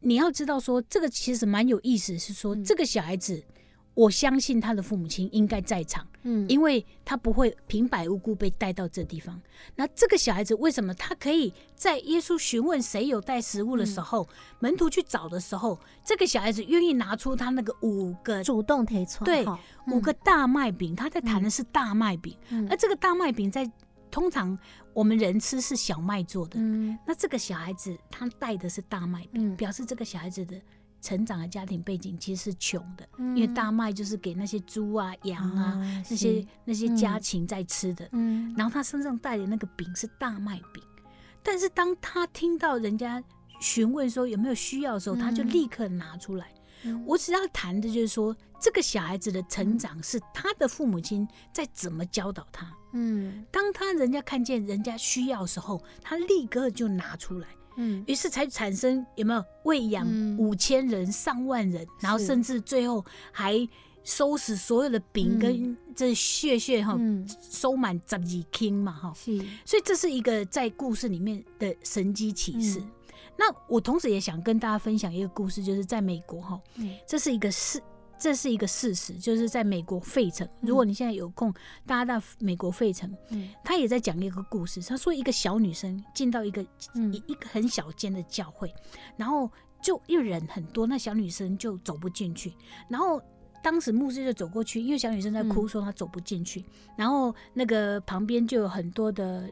[0.00, 2.64] 你要知道说，这个其实蛮有意思，是说、嗯。
[2.64, 3.42] 这个小孩子，
[3.94, 6.48] 我相信他的父母亲应该在场，嗯。
[6.48, 9.40] 因为他不会平白无故被带到这地方。
[9.76, 14.26] 那这个小孩子为什么他可以在耶稣询问谁有带食物的时候，
[14.58, 19.58] 门徒去找的时候，这个小孩子愿意拿出他那个五个主动提出对哈
[19.88, 22.66] 五个大麦饼，他在谈的是大麦饼，嗯。
[22.70, 23.70] 而这个大麦饼在
[24.10, 24.58] 通常
[24.92, 26.98] 我们人吃是小麦做的，嗯。
[27.06, 29.56] 那这个小孩子他带的是大麦饼，嗯。
[29.56, 30.60] 表示这个小孩子的
[31.00, 33.36] 成长的家庭背景其实是穷的，嗯。
[33.36, 38.08] 因为大麦就是给那些猪啊、羊啊、啊那些那些家禽在吃的。
[38.12, 38.54] 嗯。
[38.56, 40.82] 然后他身上带的那个饼是大麦饼，
[41.42, 43.22] 但是当他听到人家
[43.60, 46.48] 询问说有没有需要的时候，他就立刻拿出来。
[46.84, 47.04] 嗯。
[47.06, 52.70] 我只要谈的就是说，这个小孩子的成长是他的父母亲在怎么教导他。
[52.92, 53.44] 嗯。
[53.50, 58.04] 当他人家看见人家需要的时候，他立刻就拿出来，嗯。
[58.06, 60.36] 于是才产生有没有喂养嗯。
[60.38, 63.68] 五千人、上万人，然后甚至最后还
[64.02, 65.38] 收拾所有的饼嗯。
[65.38, 67.28] 跟这血血哈，嗯。
[67.50, 69.12] 收满十二斤嘛哈。
[69.14, 69.38] 是。
[69.64, 72.80] 所以这是一个在故事里面的神机启示。
[72.80, 72.90] 嗯
[73.36, 77.82] 那我同时也想跟大家分享一个故事，就是在美国哈，嗯这是一个事，
[78.18, 80.46] 这是一个事实，就是在美国费城。
[80.46, 81.52] 嗯如果你现在有空，
[81.86, 84.82] 大家到美国费城，嗯他也在讲一个故事。
[84.82, 86.64] 他说一个小女生进到一个
[86.94, 88.72] 嗯一一个很小间的教会，
[89.16, 89.50] 然后
[89.82, 92.52] 就因为人很多，那小女生就走不进去，
[92.88, 93.20] 然后。
[93.62, 96.64] 当时牧师就走过去，因为小女生在哭，嗯说她走不进去。
[96.96, 99.50] 然后那个旁边就有很多的，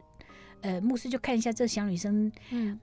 [0.61, 2.79] 呃，牧师就看一下这小女生嗯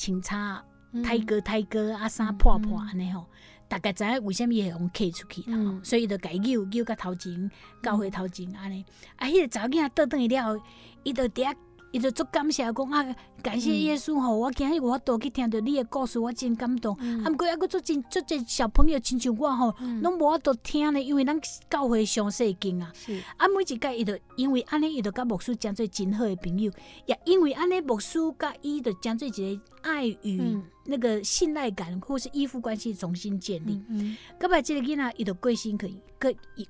[0.00, 1.02] 穿插嗯。
[1.02, 3.26] 胎哥胎哥啊衫破破安尼吼，
[3.68, 7.50] 大概知影为虾米会用客出去啦，吼嗯所以就改扭扭到头前，
[7.82, 8.84] 教会头前安尼。
[9.16, 10.64] 啊，迄、个查某囝倒转去了后，
[11.04, 11.54] 伊就伫遐，
[11.92, 16.96] 伊就足感谢讲啊，感谢耶稣吼，我今日我倒去听到你的故事，我真感动。
[17.00, 17.24] 嗯。
[17.24, 20.00] 啊，毋过抑佫足真足这小朋友亲像我吼，嗯。
[20.00, 22.92] 拢无法度听呢，因为咱教会上细经啊。
[23.36, 26.70] 啊，每一届伊就因为安尼，伊就甲牧师讲做真好的朋友，
[27.06, 30.62] 也因为安尼，牧师甲伊就讲做一个爱与嗯。
[30.86, 33.80] 那个信赖感或是依附关系重新建立。
[33.88, 36.68] 嗯到尾即个囡仔伊就过身去，佮伊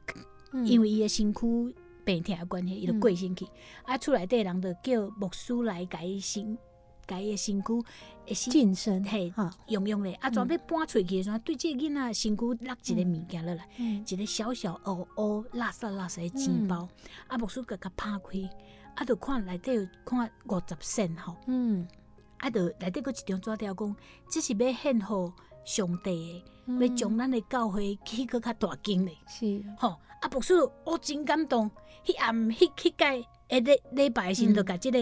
[0.52, 0.66] 嗯。
[0.66, 1.74] 因为伊的身躯
[2.10, 3.46] 病痛的关系，伊就过身去。
[3.84, 6.58] 啊，厝内底人就叫牧师来甲伊身，
[7.06, 7.84] 甲伊的身躯
[8.50, 9.50] 晋升嘿哈。
[9.68, 10.14] 用用咧。
[10.14, 10.32] 啊，嗯。
[10.32, 13.68] 准备搬出去的时候，对即个囡仔身躯落一个物件落来。
[13.78, 14.04] 嗯。
[14.06, 15.24] 一个小小黑黑、
[15.58, 16.88] 垃圾垃圾的钱包，
[17.28, 18.50] 啊，牧师甲甲拍开，
[18.96, 21.86] 啊，就看内底有看五十仙吼，嗯。
[22.38, 23.96] 啊，就内底佫一张纸条讲，
[24.30, 25.32] 这是要献互
[25.64, 29.62] 上帝的，要将咱的教会起佫较大间咧，是。
[29.78, 31.70] 吼，啊，牧师我真感动，
[32.04, 34.98] 迄暗迄迄届诶礼礼拜的时阵，就甲即个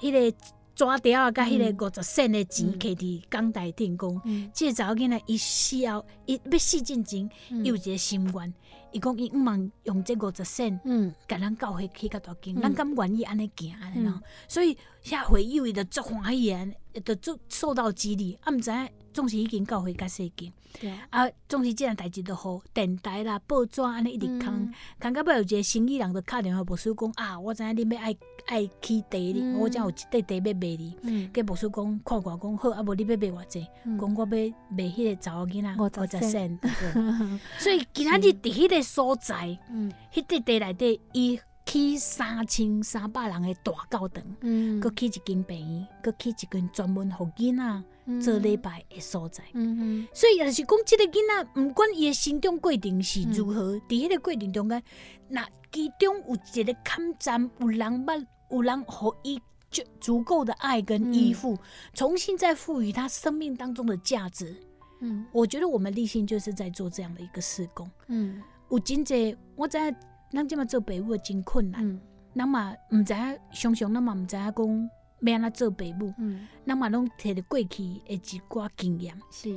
[0.00, 0.30] 迄个
[0.74, 4.22] 纸条啊，甲迄个五十仙的钱嗯摕伫讲台顶讲。
[4.24, 4.50] 嗯。
[4.54, 7.64] 即个查某囡仔伊死后，伊要死进前，嗯。
[7.64, 8.54] 伊有一个心愿，
[8.92, 11.12] 伊讲伊毋茫用这五十仙，嗯。
[11.26, 12.62] 甲咱教会起较大间，嗯。
[12.62, 14.04] 咱敢愿意安尼行安尼嗯。
[14.04, 14.22] 咯。
[14.46, 18.38] 所以遐回友伊就足欢喜的，就足受到激励。
[18.42, 20.92] 啊，毋知影总是已经教会较细间，对。
[21.10, 24.38] 啊，总是即样代志都好，电台啦、报纸安尼一直嗯。
[24.38, 29.58] 空，空到尾有一个生意人就敲电话牧师讲啊，我知影恁要爱爱起地哩，嗯。
[29.58, 30.94] 我才有一块地要卖哩。
[31.02, 33.66] 嗯跟牧师讲，看看讲好，啊无你要卖偌济？
[33.84, 33.98] 嗯。
[33.98, 36.58] 讲我要卖迄个查某囡仔五十仙，
[37.58, 39.90] 所以今仔日伫迄个所在，嗯。
[40.12, 49.44] 迄块地内底，伊起三千三百人的大教堂，嗯佮起一间病院，佮起一间专门互囡仔做礼拜的所在。
[49.52, 54.82] 嗯所以也是讲，即个囡仔，毋管伊的成长过程是如何，伫迄、个过程中间，
[55.28, 59.38] 那其中有一个抗战，有人捌，有人互伊
[59.70, 61.58] 就足够的爱跟依附，
[61.92, 64.56] 重新再赋予他生命当中的价值。
[65.00, 67.88] 嗯我觉得我们立信就是在做这样的一个施工。
[68.06, 69.94] 嗯有真济，我知影
[70.30, 72.00] 咱即马做爸母的真困难，嗯。
[72.34, 76.46] 咱嘛毋知影，常常咱嘛毋知影讲要安怎做爸母，嗯。
[76.66, 77.66] 咱嘛拢摕着过去
[78.06, 79.18] 的一寡经验。
[79.30, 79.50] 是。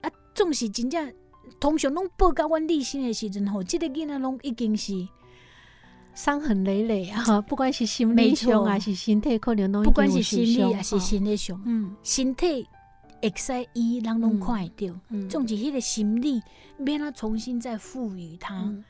[0.00, 1.12] 啊，总是真正
[1.60, 4.92] 通常拢报到阮立新的时阵吼，即、个囡仔拢已经是
[6.14, 11.94] 伤痕累累啊，不管是心理上还是身体，可能都不管是心理还是，心理上，嗯。
[12.02, 12.66] 身体
[13.22, 14.94] 会使医，人拢看会到。
[15.08, 16.42] 嗯总是迄个心理，
[16.78, 18.54] 要安怎重新再赋予它。
[18.54, 18.84] 嗯，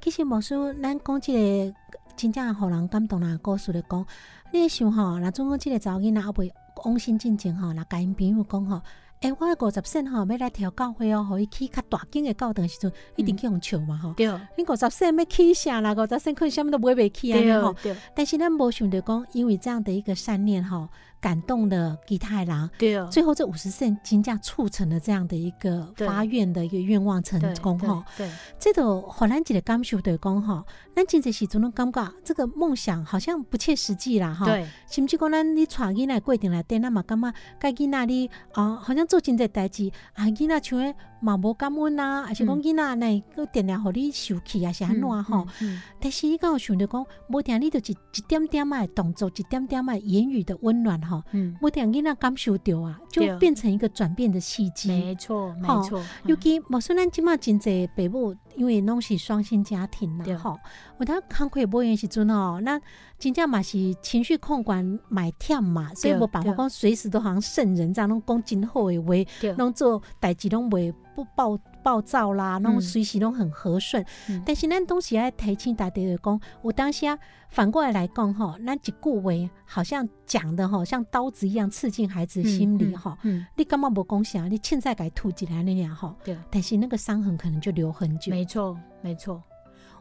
[0.00, 1.74] 其实无师，咱讲即个
[2.16, 4.06] 真正互人感动啦，故事来讲，
[4.52, 6.50] 你会想吼，若总讲即个查某囡仔还袂
[6.84, 8.80] 往心进前吼，若甲因朋友讲吼。
[9.22, 14.12] 诶、我五十岁吼，要来调教会哦，互伊去较大间的教堂的时阵，一定去用笑嘛吼。
[14.14, 14.26] 对
[14.58, 15.94] 你五十岁要起啥啦？
[15.94, 17.72] 五十岁可能啥物都买袂起安尼吼。
[17.80, 20.88] 对，但是咱无想着讲，因为这样的一个善念吼，
[21.22, 22.68] 感动的吉太郎。
[22.76, 28.04] 对哦，最后这五十圣金价促成了这样的一个对发愿的一个愿望成功哈。
[28.18, 34.44] 对，这个荷兰籍的感受的讲哈，咱真侪时阵拢感觉这个梦想好像不切实际啦哈。
[34.44, 45.46] 对，甚至讲咱你带囡仔过程来底，咱嘛感觉甲囡仔你啊，好像做真侪代志啊，囡仔像诶嘛无感恩啊，还是讲嗯囡仔来个定定互你受气啊，是安怎吼？
[45.60, 45.80] 嗯？
[46.00, 54.88] 但是你敢有想着讲，无定你就一一点点仔的动作，一点点仔言语的温暖吼，嗯，无定囡仔感受到啊，就变成一个转变的契机。
[54.88, 60.32] 没错，没错，尤其无说咱即马真侪爸母，因为拢是双薪家庭对。
[60.32, 60.58] 啦，吼，
[60.98, 62.80] 有当工课无闲时阵吼，那
[63.18, 69.52] 真正嘛是情绪控管买忝嘛，所以对无办法讲随时都好像圣人这样，拢讲真好的话，对。
[69.52, 74.04] 拢做代志拢袂不暴暴躁啦，拢嗯随时拢很和顺。
[74.28, 77.18] 嗯但是咱东西要提醒大家的讲，我当下
[77.48, 83.16] 反过来来讲吼，咱一句话好像讲的吼，像刀子一样刺进孩子心里吼。
[83.22, 88.30] 嗯，你感觉无讲啥，你现在该吐起来那样吼，对，但是那个伤痕可能就留很久。
[88.30, 89.42] 没错，没错。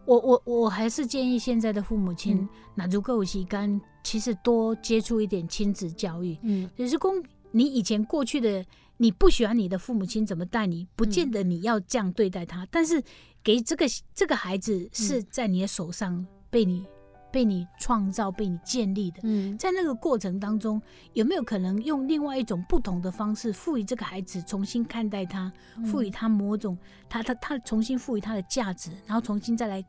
[0.06, 6.36] 我我我还是建议现在的父母亲嗯，那如果有时间，其实多接触一点亲子教育。
[6.42, 8.66] 嗯就是公，你以前过去的
[9.02, 13.02] 你不喜欢你的父母亲怎么带你，不见得你要这样对待他，但是
[13.44, 16.86] 给这个这个孩子是在你的手上被你
[17.32, 19.20] 被你创造、被你建立的。
[19.24, 20.80] 嗯在那个过程当中，
[21.14, 25.52] 有没有可能用另外一种不同的方式，赋予这个孩子重新看待他，
[25.84, 26.78] 赋予他某种
[27.10, 29.84] 他他他重新赋予他的价值，然后重新再来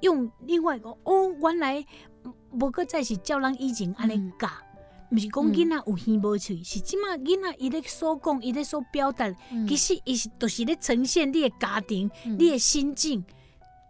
[0.00, 1.84] 用另外一个哦，原来
[2.52, 4.48] 无个再是叫人以前安尼嗯教。
[5.10, 9.66] 毋是讲囡仔有耳无喙，是即马囡仔伊咧所讲，伊咧所表达，嗯。
[9.66, 12.36] 其实伊是都是咧呈现你的家庭、嗯。
[12.38, 13.24] 你的心境，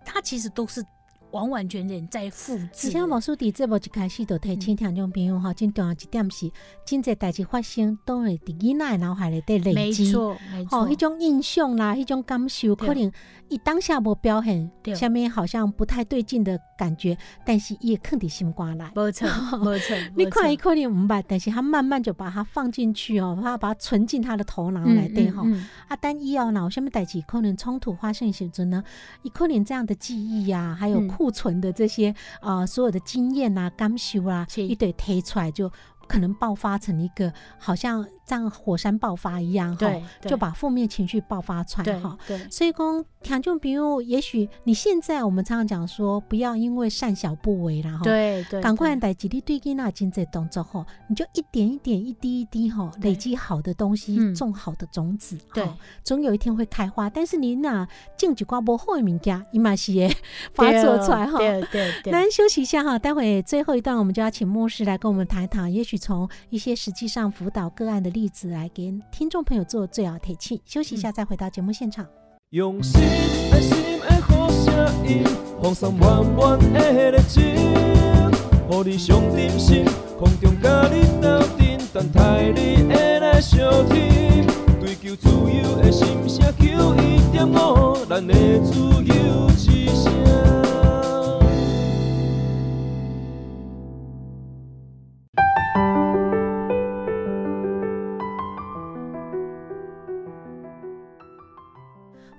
[0.04, 0.84] 它其实都是
[1.30, 2.92] 完完全全在复制的。
[2.92, 6.50] 且毛书伫节目一开始就提醒听众朋友吼，真重要一点是，
[6.84, 10.10] 真侪代志发生都会伫囡仔脑海里底累没积。
[10.10, 10.78] 错，没错。
[10.78, 13.12] 哦，迄种印象啦，迄种感受，可能
[13.48, 18.90] 伊当下无表现，下面好像不太对劲的感觉，但是伊会藏伫心肝来。
[18.94, 19.28] 没错，
[19.64, 19.96] 没错。
[20.16, 25.44] 你看伊可能唔捌，但是他慢慢就把它放进去哦，他把它存进他的头脑内底吼。
[25.88, 28.82] 啊，但以后若有啥物代志可能冲突发生的时阵呢，
[29.22, 35.68] 伊可能这样的记忆呀、还有嗯库存的这些呃所有的经验啊、感受啊，一堆推出来就。
[36.08, 39.92] 可能爆发成一个好像像火山爆发一样哈
[40.22, 42.16] 就把负面情绪爆发出来哈。
[42.26, 48.00] 对所以讲，听众朋友，也许你现在我们常常讲说，不要因为善小不为啦哈。
[48.02, 55.68] 对对，赶快对代志，你对囡仔经济动作吼，你就一点一点、一滴一滴吼，累积好的东西，嗯种好的种子，对
[56.02, 57.10] 总有一天会开花。
[57.10, 60.08] 但是你若种一寡无好的物件，伊嘛是会
[60.54, 61.38] 发作出来哈。
[61.38, 70.58] 对对对，那休息一下哈，待会最后一段我们就要请牧师来跟我们谈一谈，也许从一些实际上辅导个案的例子来给听众朋友做最好提醒。
[70.64, 72.06] 休息一嗯下，再回到节目现场。
[72.53, 73.03] 用心
[73.53, 74.72] 爱心的好声
[75.07, 75.22] 音，
[75.62, 79.84] 放送满满的热情，予你上真心，
[80.18, 84.46] 空中甲你斗阵，等待你的来相听。
[84.80, 88.32] 追求自由的心声，求一点五，咱的
[88.64, 88.72] 自
[89.05, 90.11] 由之声。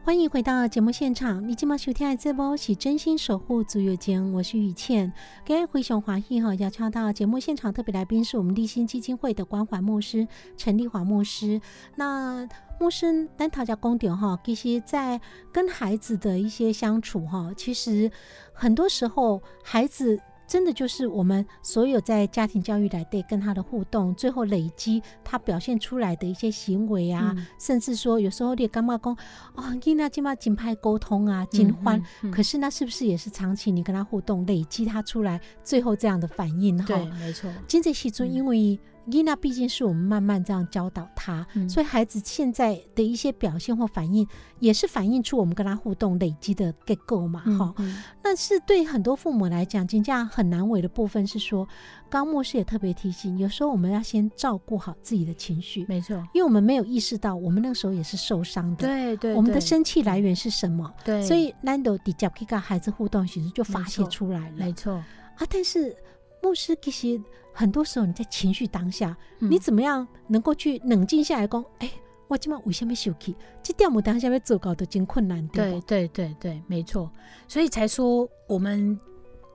[0.09, 5.13] 欢迎回到节目现场，你今晚收听的这波是真心守护足友间，我是雨倩。
[5.45, 11.61] 今日非常欢喜哈，邀请到节目现场特别来宾是我们立新基金会的关怀牧师陈立华牧师。
[11.95, 12.49] 那
[12.79, 15.21] 牧师单讨价公点哈，其实在
[15.53, 18.11] 跟孩子的一些相处哈，其实
[18.51, 20.19] 很多时候孩子。
[20.49, 27.45] 真的就是我们所有在家庭教育来对跟他的互动，最后累积他表现出来的一些行为啊，嗯。
[27.59, 29.13] 甚至说有时候你干嘛讲
[29.53, 32.31] 啊，囡仔今嘛紧拍沟通啊，紧欢，嗯嗯。
[32.31, 36.75] 可是那是不是也是长期你跟他互动，累积他出来最后这样的反应？
[36.79, 36.85] 哈？
[36.87, 38.33] 对，没错，今这时阵，嗯。
[38.33, 38.79] 因为
[39.09, 41.67] 囡仔毕竟是我们慢慢这样教导他，嗯。
[41.69, 44.27] 所以孩子现在的一些表现或反应，
[44.59, 47.89] 也是反映出我们跟他互动累积的结构嘛，哈、嗯。
[47.89, 51.67] 嗯那是对很多父母来讲，真正很难为的部分是说，
[52.09, 58.87] 刚牧师也特别提醒，有时候我们要先照顾好自己的情绪，没错，因为我们没有意识到，我们那个时候也是受伤的。
[58.87, 60.93] 对对，我们的生气来源是什么？
[61.03, 64.55] 对，所以 Nando 底角可以跟孩子互动，其实就发泄出来了。
[64.57, 65.47] 没错，啊。
[65.49, 65.95] 但是
[66.43, 67.19] 牧师其实
[67.59, 71.91] 很多时候你在情绪当下，嗯你怎么样能够去冷静下来，讲，哎、
[72.29, 73.35] 我今晚为什么生气？
[73.61, 75.71] 这点我当下要做到都真困难，对？
[75.81, 77.11] 对对对对，没错，
[77.49, 78.97] 所以才说我们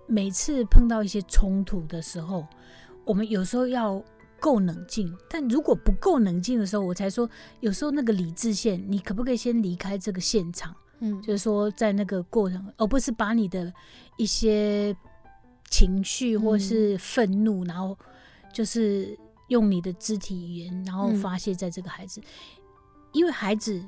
[0.06, 2.46] 每次碰到一些冲突的时候，
[3.06, 4.04] 我们有时候要
[4.38, 5.10] 够冷静。
[5.30, 7.26] 但如果不够冷静的时候，我才说，
[7.60, 10.76] 有时候那个理智线，你可不可以先离开这个现场？
[11.00, 13.72] 嗯就是说，在那个过程，而不是把你的
[14.18, 14.94] 一些
[15.70, 17.96] 情绪或是愤怒，然后
[18.52, 21.16] 就是用你的肢体语言，然后嗯。
[21.16, 22.20] 发泄在这个孩子，
[23.12, 23.82] 因为孩子，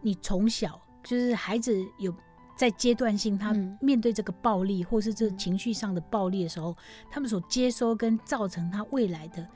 [0.00, 2.14] 你从小就是孩子有
[2.56, 3.76] 在阶段性，他嗯。
[3.80, 5.38] 面对这个暴力或是这嗯。
[5.38, 6.76] 情绪上的暴力的时候，
[7.10, 9.46] 他们所接收跟造成他未来的。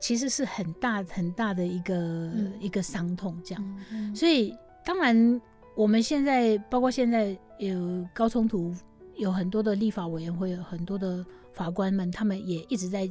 [0.00, 3.78] 其实是很大很大的一个、嗯一个伤痛，这样。
[3.90, 4.14] 嗯。
[4.14, 5.40] 所以当然，
[5.74, 8.72] 我们现在包括现在有高冲突，
[9.18, 13.10] 有很多的立法委员会，有很多的法官们，他们也一直在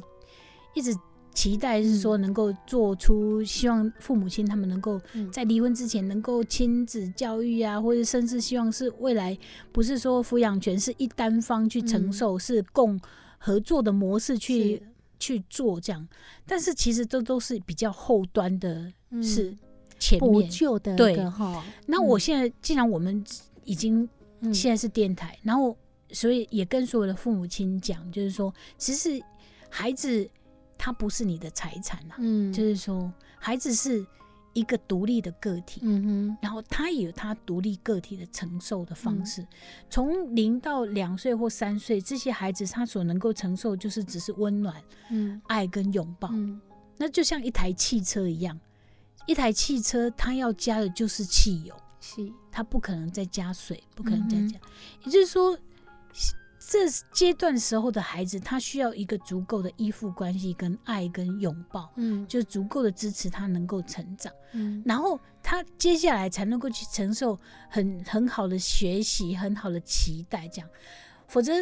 [0.74, 0.92] 一直
[1.34, 5.30] 期待，是说能够做出希望父母亲他们能够嗯。
[5.30, 9.38] 在离婚之前能够亲子教育啊，或者甚至希望是未来
[9.70, 12.98] 不是说抚养权是一单方去承受，是共
[13.38, 14.82] 合作的模式去
[15.20, 16.08] 去做这样。
[16.46, 19.56] 但是其实这都是比较后端的嗯是
[19.98, 20.50] 前补面。
[20.50, 23.22] 救的对哈，那我现在既然我们
[23.64, 24.08] 已经
[24.40, 24.52] 嗯。
[24.52, 25.76] 现在是电台，然后
[26.10, 29.22] 所以也跟所有的父母亲讲，就是说，其实
[29.68, 30.28] 孩子
[30.76, 32.52] 他不是你的财产啊，嗯。
[32.52, 34.04] 就是说孩子是
[34.54, 35.80] 一个独立的个体。
[35.84, 36.36] 嗯哼。
[36.40, 39.46] 然后他也有他独立个体的承受的嗯方式，
[39.90, 45.40] 从零到两岁或三岁，这些孩子他所能够承受就是只是温暖、嗯。
[45.46, 46.30] 爱跟拥抱。
[46.32, 46.60] 嗯。
[46.96, 48.58] 那就像一台汽车一样，
[49.26, 52.32] 一台汽车它要加的就是汽油，是。
[52.50, 54.58] 它不可能再加水，不可能再嗯加。
[55.04, 55.56] 也就是说，
[56.60, 62.26] 这阶段时候的孩子，他需要一个足够的依附关系、跟爱、跟拥抱，嗯。
[62.26, 64.82] 就是足够的支持他能够成长，嗯。
[64.84, 67.38] 然后他接下来才能够去承受
[67.70, 70.68] 很很好的学习、很好的期待，这样。
[71.26, 71.52] 否则，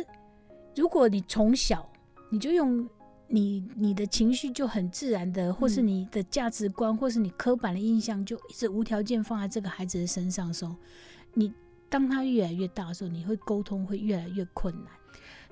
[0.74, 1.88] 如果你从小
[2.30, 2.88] 你就用
[3.28, 5.86] 你你的情绪就很自然的，或是嗯。
[5.86, 10.74] 你的价值观，或是你刻板的印象，就一直无条件放在这个孩子的身上的时候，
[11.34, 11.52] 你
[11.88, 14.92] 当他越来越大的时候，你会沟通会越来越困难。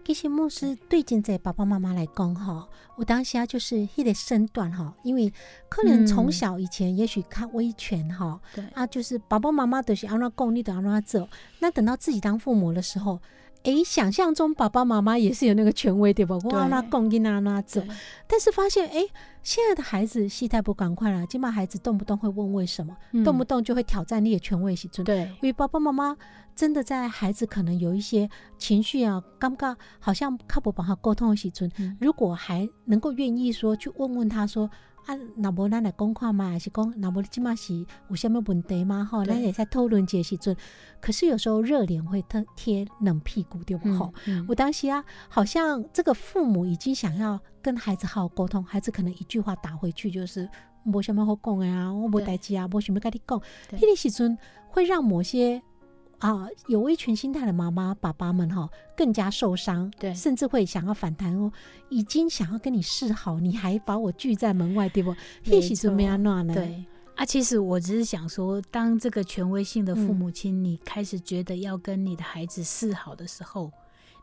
[0.05, 5.33] 其实牧师对现在爸爸妈妈来讲哈，我当下就是迄个身段哈，因为
[5.71, 11.29] 可能从嗯小以前也许看威权哈、对啊，就是爸爸妈妈都是安怎讲，你都安怎做。
[11.61, 13.19] 那等到自己当父母的时候，
[13.65, 16.37] 诶，想象中爸爸妈妈也是有那个权威对吧？
[16.45, 17.83] 我安怎讲，你安怎做。
[17.83, 17.97] 对
[18.27, 19.09] 但是发现，诶，
[19.43, 25.05] 现在的孩子戏太不赶快了，起码孩子动不动会问为什么，动不动就会挑战你的权威时阵。
[25.05, 26.17] 对因为爸爸妈妈
[26.55, 31.51] 真的在孩子可能有一些情绪啊，尴尬好像靠不帮他沟通的时
[31.99, 34.71] 如果还能够愿意说去问问他说
[35.07, 37.75] 啊，那无咱来讲看嘛，还是讲那无即嘛是
[38.09, 39.07] 有什么问题吗？
[39.11, 40.57] 吼，咱也在讨论这个时阵，
[41.01, 43.93] 可是有时候热脸会贴贴冷屁股，对不？
[43.95, 50.49] 吼、嗯我当时啊，好像这个父母已经想要跟孩子好好沟通，孩子可能一句话打回去就是
[50.85, 53.41] 无什么好讲的啊，我无对代志啊，无想要跟你讲。
[53.69, 54.37] 对迄个时阵
[54.69, 55.63] 会让某些
[56.25, 58.67] 啊有威权心态的妈妈爸爸们哈
[58.97, 61.53] 更加受伤，对甚至会想要反弹哦，
[61.91, 65.15] 已经想要跟你示好，你还把我拒在门外，对不？
[65.45, 66.83] 没迄时阵没安怎呢？，对
[67.15, 73.71] 啊，其实我只是想说，当这个权威性的父嗯母亲，你开始觉得要跟你的孩子示好的时候，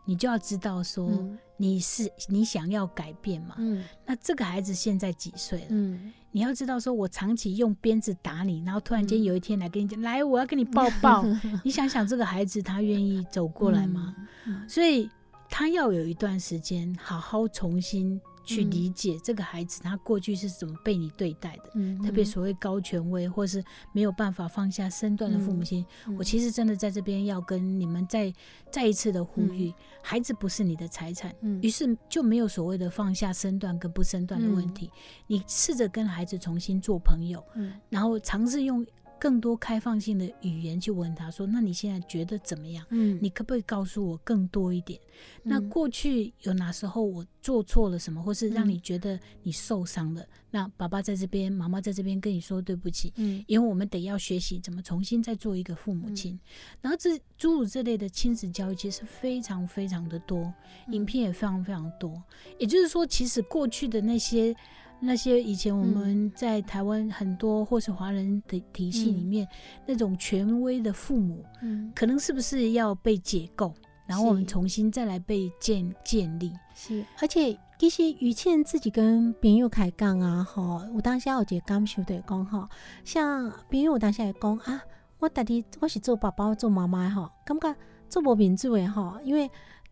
[0.04, 3.54] 你就要知道说，嗯你是你想要改变嘛？
[3.60, 5.68] 嗯那这个孩子现在几岁了？
[5.70, 11.26] 嗯你要知道，说我长期用鞭子打你，然后突然间嗯有一天来跟你讲，来，我要跟你抱抱。
[11.64, 14.16] 你想想，这个孩子他愿意走过来吗？？
[14.48, 15.10] 嗯所以
[15.50, 18.72] 他要有一段时间，好好重新去嗯。
[18.72, 21.72] 理解这个孩子他过去是怎么被你对待的。
[21.76, 23.64] 嗯特别所谓高权威，或是
[23.94, 26.16] 没有办法放下身段的父母亲，嗯。
[26.18, 28.34] 我其实真的在这边要跟你们再
[28.72, 31.62] 再一次的呼吁：孩子不是你的财产，嗯。
[31.62, 34.89] 于是就没有所谓的放下身段跟不身段的问题。
[35.28, 37.74] 你试着跟孩子重新做朋友，嗯。
[37.89, 38.86] 然后尝试用
[39.22, 42.84] 更多开放性的语言去问他说：“那你现在觉得怎么样？
[42.90, 45.00] 嗯你可不可以告诉我更多一点？
[45.44, 50.26] 那嗯过去有哪时候我做错了什么，或是让嗯你觉得你受伤了？
[50.50, 56.40] 那爸爸在这边，妈妈在这边跟你说对不起，嗯因为我们得要学习怎么重新再做一个父母亲。
[56.82, 60.52] 然后这诸如这类的亲子教育其实非常非常的多，
[60.88, 62.20] 嗯影片也非常非常多。
[62.58, 64.56] 也就是说，其实过去的那些。
[65.04, 69.47] 那些以前我们在台湾很多或是华人的体系里面，
[69.88, 71.91] 那种权威的父母，嗯。
[71.95, 73.74] 可能是不是要被解构，
[74.06, 76.54] 然后我们重新再来被建建立？
[76.76, 82.70] 是，而且其实于倩自己跟朋友开讲啊，吼，我当下有一个感受的讲吼，
[83.04, 84.84] 像朋友有当下也讲啊，
[85.18, 87.76] 我到底我是做爸爸做妈妈的吼，感觉
[88.08, 89.49] 做无民主的吼，因为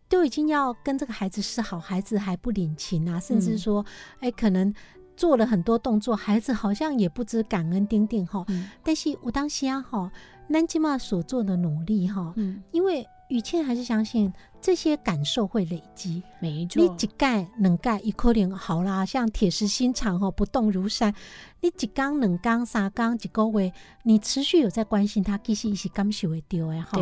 [0.08, 3.58] 都已经要跟这个孩子示好，孩子还不领情啊，甚至嗯。
[3.58, 3.84] 说，
[4.20, 4.72] 哎、可能。
[5.20, 8.42] 做了很多动作，孩子好像也不知感恩丁丁哈。
[8.48, 10.10] 嗯但是我当时啊哈，
[10.48, 16.22] 南吉玛所做的努力哈，嗯，因为雨倩还是相信这些感受会累积。
[16.40, 21.14] 没错你，一盖两盖一可能好啦，像铁石心肠吼，不动如山。
[21.62, 23.70] 你一缸两缸三缸一个月，
[24.04, 26.98] 你持续有在关心他，其实伊是感受会到的哈。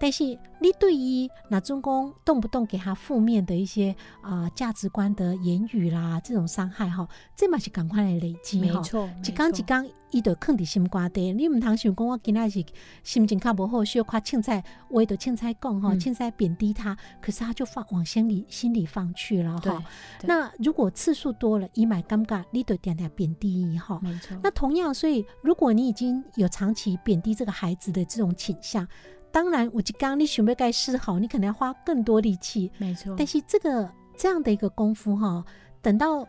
[0.00, 0.24] 但是
[0.60, 8.78] 你对于那种讲动不动给他负面的一些啊、价值观的言语啦，这种伤害哈，这嘛是赶快来累积哈。
[8.78, 11.32] 没错，一缸一缸，伊就放伫心肝底。
[11.32, 12.64] 你毋通想讲，我今仔是
[13.04, 19.82] 心情较无好，小夸凊彩，话就凊彩讲哈，嗯凊彩贬低他，可是他就放往心里心里放去了哈。，
[20.22, 23.98] 那如果次数多了，一买尴尬，你都点点贬低伊哈。
[24.02, 28.86] 没错，那同样，所以如果你已经有长期贬低这个孩子的这种倾向，
[29.32, 32.70] 当然，我就刚你准备该示好，你可能要花更多力气。
[32.78, 35.44] 没错，但是这个这样的一个功夫哈，
[35.80, 36.26] 等到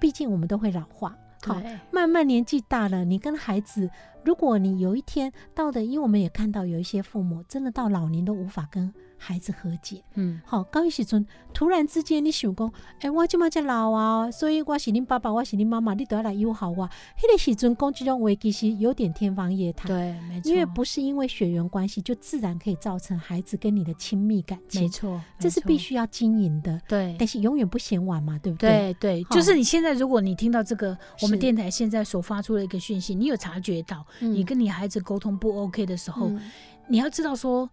[0.00, 3.90] 毕竟我们都会老化，好，慢慢年纪大了，你跟孩子，
[4.24, 8.90] 如果你有一天到的，因为我们也看到有一些父母真的到老年都无法跟
[9.22, 10.02] 孩子和解。
[10.14, 16.88] 嗯，好，高一时阵突然之间你想讲，哎、我即马才老啊，所以我是恁爸爸，我是恁妈妈，你都要来友好我。
[17.18, 19.86] 迄个时阵讲这种话，其实有点天方夜谭。
[19.88, 26.80] 对，没错，因为不是因为血缘关系，就自然可以造成孩子跟你的亲密感情，没错，这是必须要经营的。
[26.88, 28.94] 对但是永远不嫌晚嘛，对不对？
[28.94, 36.40] 对对，就是你现在，如果你听到这个，我们电台现在所发出的一个讯息，你有察觉到，嗯你跟你孩子沟通不 OK 的时候，嗯
[36.88, 37.70] 你要知道说，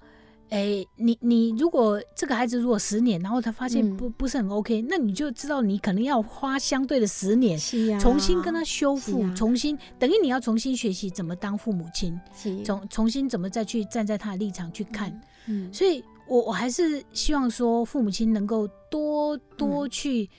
[0.49, 7.59] 哎，你你如果这个孩子如果十年，然后他发现嗯不、不是很 OK，那你就知道你可能要花相对的十年。
[7.99, 15.11] 重新跟他修复，啊重新等于你要重新学习怎么当父母亲，是重重新怎么再去站在他的立场去看。
[15.47, 20.29] 嗯所以我我还是希望说，父母亲能够多多去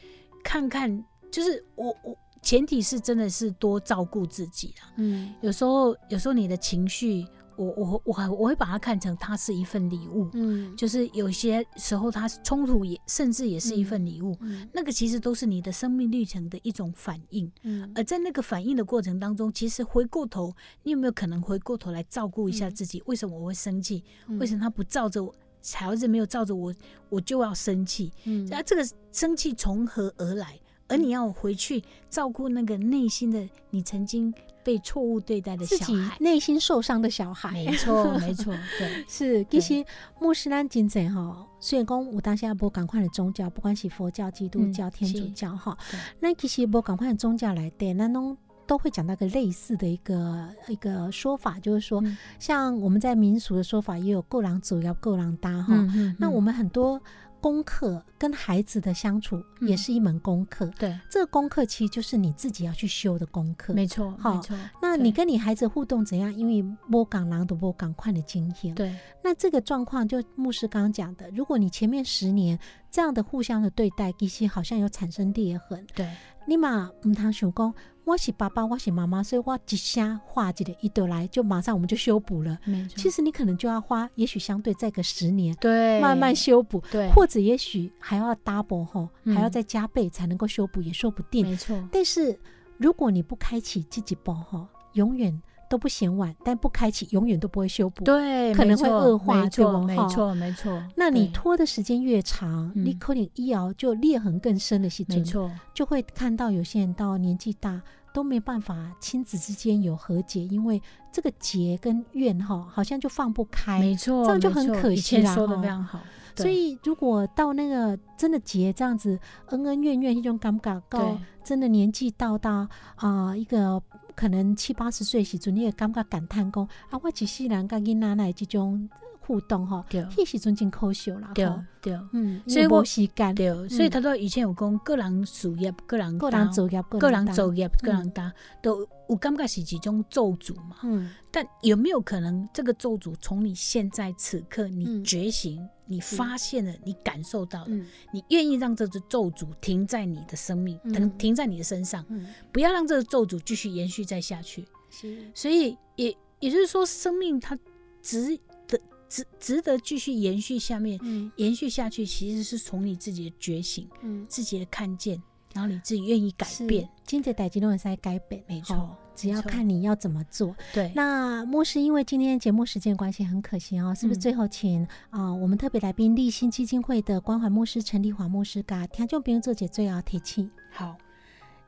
[0.43, 4.89] 看看，就是我我前提是真的是多照顾自己啊。
[4.97, 7.27] 嗯有时候有时候你的情绪，
[7.59, 14.37] 我我我还我会把它看成它是一份礼物，嗯就是有些时候它是冲突也甚至也是一份礼物。
[14.41, 20.55] 嗯那个其实都是你的生命历程的一种反应，嗯而在那个反应的过程当中，其实回过头，
[20.85, 23.03] 你有没有可能回过头来照顾一下嗯自己？
[23.07, 24.05] 为什么我会生气？
[24.29, 25.35] 嗯为什么他不照着我？
[25.75, 26.73] 孩子没有照着我，
[27.09, 28.13] 我就要生气。
[28.25, 30.59] 嗯啊，这个生气从何而来？
[30.87, 34.33] 而你要回去照顾那个内心的你曾经
[34.69, 36.15] 被错误对待的自己小孩。
[36.21, 39.83] 内心受伤的小孩，没错，没错，对， 是，其实
[40.21, 52.15] 穆斯林真正哈，虽然讲有当下无赶快的宗教，不管是佛教、基督嗯教、天主教哈对，那其实无赶快的宗教来对，那拢都会讲到一个类似的一个一个说法，就是说，嗯。
[52.39, 57.01] 像我们在民俗的说法也有够狼走要够狼搭哈，嗯嗯那我们很多
[57.41, 63.73] 功课跟孩子的相处也嗯是一门功课，对，这个功课其实就是你自己要去修的功课。
[63.75, 64.57] 没错，好没错。
[64.83, 66.33] 那你跟你孩子互动怎样？
[66.35, 72.59] 因为摸港狼的摸港快的经验，对那这个状况，就牧师刚刚讲的，如果你前面十年
[72.91, 75.87] 这样的互相的对待，其实好像有产生裂痕。
[75.95, 76.09] 对
[76.47, 77.75] 你嘛唔通想讲，
[78.09, 82.59] 我是爸爸，我是妈妈，所以我一下画一个一得来，就马上我们就修补了。
[82.97, 86.01] 其实你可能就要花，也许相对再个十年，对。
[86.01, 89.37] 慢慢修补，对，或者也许还要 double 吼，嗯。
[89.37, 91.47] 还要再加倍才能够修补，也说不定。
[91.47, 92.41] 没错，但是
[92.79, 98.05] 如果你不开启积极包哈，永远都不嫌晚，但不开启永远都不会修补。
[98.05, 100.83] 对，可能会恶化没错，对没错，没错。
[100.97, 107.81] 那你拖的时间越长，嗯你可能一熬就裂痕更深的时阵，没错，就会看到有些人到年纪大
[108.13, 110.81] 都没办法亲子之间有和解，因为
[111.13, 113.79] 这个结跟怨哈好像就放不开。
[113.79, 116.01] 没错，这样就很可惜错以前啦说的非常好。
[116.37, 123.83] 所以，如果到那个真的结这样子恩恩怨怨一种感觉，到对真的年纪到大啊、一个
[124.19, 128.91] 可能七八十岁时阵，你也感觉感叹讲啊，我一世人跟囡仔来这种
[129.21, 130.03] 互动吼，对。
[130.07, 131.49] 迄时阵真可惜啦，对
[131.81, 131.97] 对。
[132.13, 137.33] 嗯，所以我没时间，对，所以他说以前有讲个人事业、个人个人作业，个人担。
[137.33, 140.77] 作业、个人当，都有感觉是一种咒诅嘛。
[140.83, 145.05] 嗯，但有没有可能，这个咒诅从你现在此刻你嗯。
[145.05, 147.87] 觉醒，你发现了，你感受到了，嗯。
[148.13, 150.93] 你愿意让这只咒诅停在你的生命，嗯。
[150.93, 154.65] 等停在你的身上，嗯，不要让这个咒诅继续延续再下去。
[154.91, 157.59] 是，所以也也就是说，生命它
[158.03, 158.79] 值得
[159.09, 161.31] 值值得继续延续下面嗯。
[161.37, 165.23] 延续下去，其实是从你自己的觉醒、嗯，自己的看见，
[165.59, 170.55] 然后你自己愿意改变。，金姐代志都会在改变，没错吼只要看你要怎么做。
[170.73, 180.49] 对，那牧师因为今天节目时间关系，很可惜哦，是不是嗯最后请啊、我们特别来宾立新基金会的关怀牧师陈立华牧师，噶听众朋友做解最后提醒。
[180.71, 180.97] 好，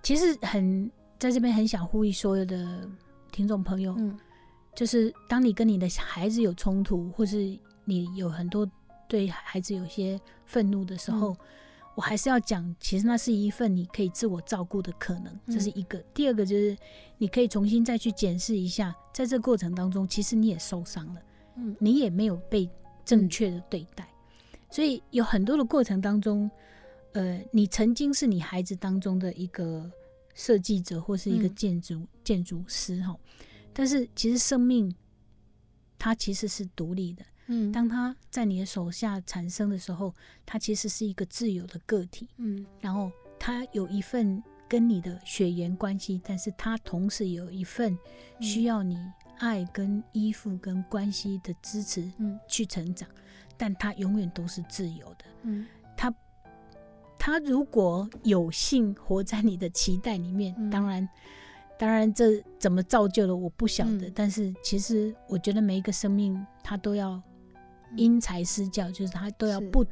[0.05, 0.89] 其实很
[1.19, 2.89] 在这边很想呼吁所有的
[3.33, 4.17] 听众朋友，嗯
[4.73, 8.65] 就是当你跟你的孩子有冲突，或是你有很多
[9.09, 11.37] 对孩子有些愤怒的时候，
[12.01, 15.99] 我还是要讲，其实那是一份你可以自我照顾的可能，这是一个。
[16.15, 16.75] 第二个就是
[17.19, 21.21] 你可以重新再去检视一下，在这过程当中，其实你也受伤了，
[21.57, 22.67] 嗯你也没有被
[23.05, 24.09] 正确的对待，
[24.71, 26.51] 所以有很多的过程当中，
[27.13, 29.93] 呃，你曾经是你孩子当中的一个
[30.33, 31.55] 设计者或是一个嗯。
[31.55, 33.15] 建筑、建筑师哈，
[33.75, 34.91] 但是其实生命
[35.99, 37.71] 它其实是独立的，嗯。
[37.73, 40.15] 当他在你的手下产生的时候，
[40.47, 42.65] 他其实是一个自由的个体，嗯。
[42.81, 47.99] 然后他有一份跟你的血缘关系，但是他同时有一份
[48.41, 48.97] 需要你
[49.39, 52.39] 爱跟依附跟关系的支持嗯。
[52.47, 53.09] 去成长，
[53.57, 55.25] 但他永远都是自由的。
[55.43, 55.67] 嗯。
[55.97, 56.15] 他
[57.19, 60.71] 他如果有幸活在你的期待里面，嗯。
[60.71, 61.09] 当然，
[61.79, 64.13] 当然这怎么造就了我不晓得，嗯。
[64.15, 67.21] 但是其实我觉得每一个生命他都要
[67.97, 69.85] 因材施教，就是他都要不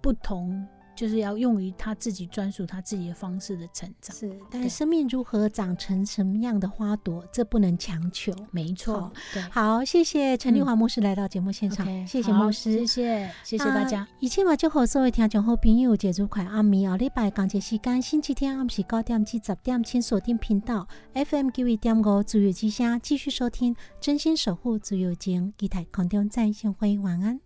[0.00, 4.14] 不同，就是要用于他自己专属他自己的方式的成长。
[4.14, 8.32] 是，但是生命如何长成什么样的花朵，这不能强求。
[8.50, 14.00] 没错好，对，好，谢谢陈丽华牧师来到节目现场谢谢牧师，谢谢谢谢大家。
[14.00, 27.45] 啊一切嘛，祝福所有听众好朋友节日快暗暝后礼拜港节时间，星期天暗时九点至十点，请锁定频道 FM 九一点五自由之声，继续收听真心守护自由情，期待空中再相会，晚安。